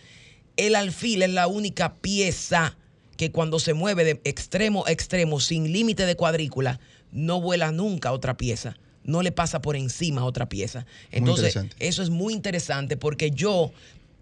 [0.56, 2.76] El alfil es la única pieza
[3.16, 6.80] que cuando se mueve de extremo a extremo sin límite de cuadrícula,
[7.12, 10.86] no vuela nunca otra pieza, no le pasa por encima a otra pieza.
[11.10, 13.72] Entonces, eso es muy interesante porque yo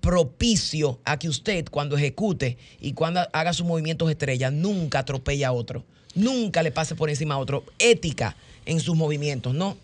[0.00, 5.52] propicio a que usted cuando ejecute y cuando haga sus movimientos estrella nunca atropella a
[5.52, 7.64] otro, nunca le pase por encima a otro.
[7.78, 9.76] Ética en sus movimientos, ¿no?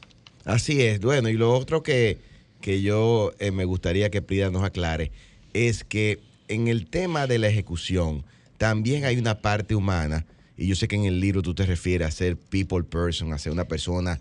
[0.45, 1.01] Así es.
[1.01, 2.19] Bueno, y lo otro que,
[2.61, 5.13] que yo eh, me gustaría que Prida nos aclare
[5.53, 8.25] es que en el tema de la ejecución
[8.57, 12.09] también hay una parte humana, y yo sé que en el libro tú te refieres
[12.09, 14.21] a ser people person, a ser una persona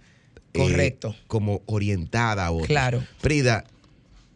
[0.54, 1.16] eh, Correcto.
[1.28, 2.68] como orientada a otros.
[2.68, 3.04] Claro.
[3.22, 3.66] Prida,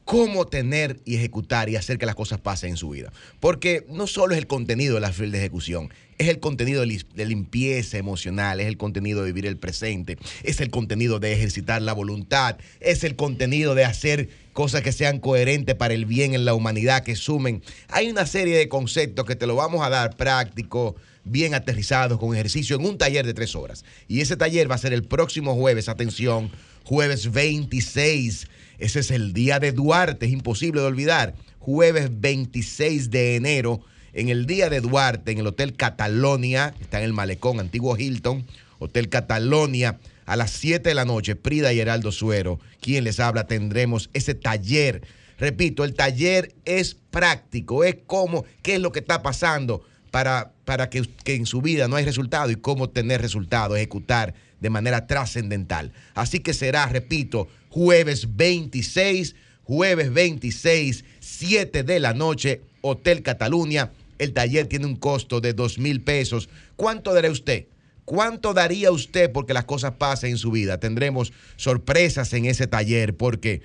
[0.05, 3.11] cómo tener y ejecutar y hacer que las cosas pasen en su vida?
[3.39, 7.25] Porque no solo es el contenido de la fila de ejecución, es el contenido de
[7.25, 11.93] limpieza emocional, es el contenido de vivir el presente, es el contenido de ejercitar la
[11.93, 16.53] voluntad, es el contenido de hacer cosas que sean coherentes para el bien en la
[16.53, 17.61] humanidad, que sumen.
[17.89, 20.95] Hay una serie de conceptos que te lo vamos a dar práctico,
[21.25, 23.83] bien aterrizados, con ejercicio, en un taller de tres horas.
[24.07, 26.51] Y ese taller va a ser el próximo jueves, atención,
[26.85, 28.47] jueves 26.
[28.79, 31.35] Ese es el día de Duarte, es imposible de olvidar.
[31.59, 33.81] Jueves 26 de enero,
[34.13, 38.45] en el día de Duarte, en el Hotel Catalonia, está en el Malecón, antiguo Hilton,
[38.79, 43.47] Hotel Catalonia, a las 7 de la noche, Prida y Heraldo Suero, quien les habla,
[43.47, 45.01] tendremos ese taller.
[45.37, 50.89] Repito, el taller es práctico, es como, qué es lo que está pasando para, para
[50.89, 55.07] que, que en su vida no hay resultado y cómo tener resultado, ejecutar de manera
[55.07, 55.91] trascendental.
[56.13, 63.91] Así que será, repito, jueves 26, jueves 26, 7 de la noche, Hotel Cataluña.
[64.17, 66.47] El taller tiene un costo de 2 mil pesos.
[66.77, 67.65] ¿Cuánto dará usted?
[68.05, 70.79] ¿Cuánto daría usted porque las cosas pasen en su vida?
[70.79, 73.61] Tendremos sorpresas en ese taller porque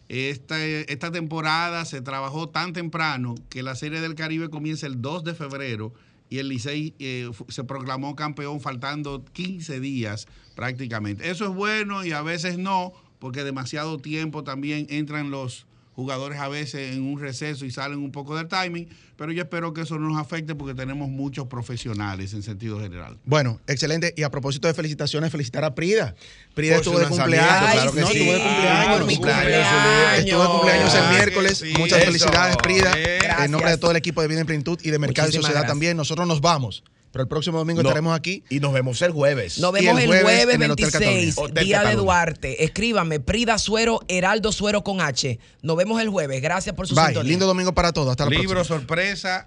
[0.08, 5.24] Esta, esta temporada se trabajó tan temprano que la Serie del Caribe comienza el 2
[5.24, 5.92] de febrero
[6.32, 10.26] y el Licey eh, se proclamó campeón faltando 15 días
[10.56, 11.30] prácticamente.
[11.30, 15.64] Eso es bueno y a veces no, porque demasiado tiempo también entran los
[15.94, 19.72] jugadores a veces en un receso y salen un poco del timing, pero yo espero
[19.72, 23.16] que eso no nos afecte porque tenemos muchos profesionales en sentido general.
[23.24, 24.12] Bueno, excelente.
[24.16, 26.16] Y a propósito de felicitaciones, felicitar a Prida.
[26.54, 27.72] Prida estuvo de cumpleaños.
[27.72, 28.18] claro que no, sí.
[28.18, 28.96] estuvo de cumpleaños.
[28.98, 29.44] por mi Cumpleaños.
[29.68, 30.18] cumpleaños.
[30.26, 31.58] Estuvo de cumpleaños el miércoles.
[31.58, 31.74] sí.
[31.78, 32.06] Muchas Eso.
[32.06, 32.92] felicidades, Prida.
[32.96, 33.18] Bien.
[33.44, 35.52] En nombre de todo el equipo de Vida en Plenitud y de Mercado y Sociedad
[35.52, 35.68] gracias.
[35.70, 35.96] también.
[35.96, 36.82] Nosotros nos vamos.
[37.12, 37.88] Pero el próximo domingo No.
[37.90, 38.42] estaremos aquí.
[38.48, 39.58] Y nos vemos el jueves.
[39.58, 41.50] Nos vemos el el jueves jueves, en el Hotel 26, Cataluña.
[41.52, 41.94] Hotel día de.
[41.96, 42.64] Duarte.
[42.64, 45.38] Escríbame, Prida Suero, Heraldo Suero con H.
[45.62, 46.40] Nos vemos el jueves.
[46.42, 47.04] Gracias por su Bye.
[47.06, 47.30] sintonía.
[47.30, 48.10] Lindo domingo para todos.
[48.10, 48.78] Hasta la Libro, próxima.
[48.78, 49.46] sorpresa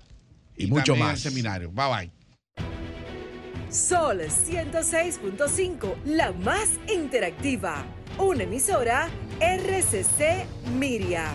[0.55, 1.19] y, Y mucho más.
[1.19, 1.71] seminario.
[1.71, 2.11] Bye bye.
[3.69, 7.83] Sol 106.5, la más interactiva.
[8.17, 9.09] Una emisora
[9.41, 10.45] RCC
[10.77, 11.25] Miria.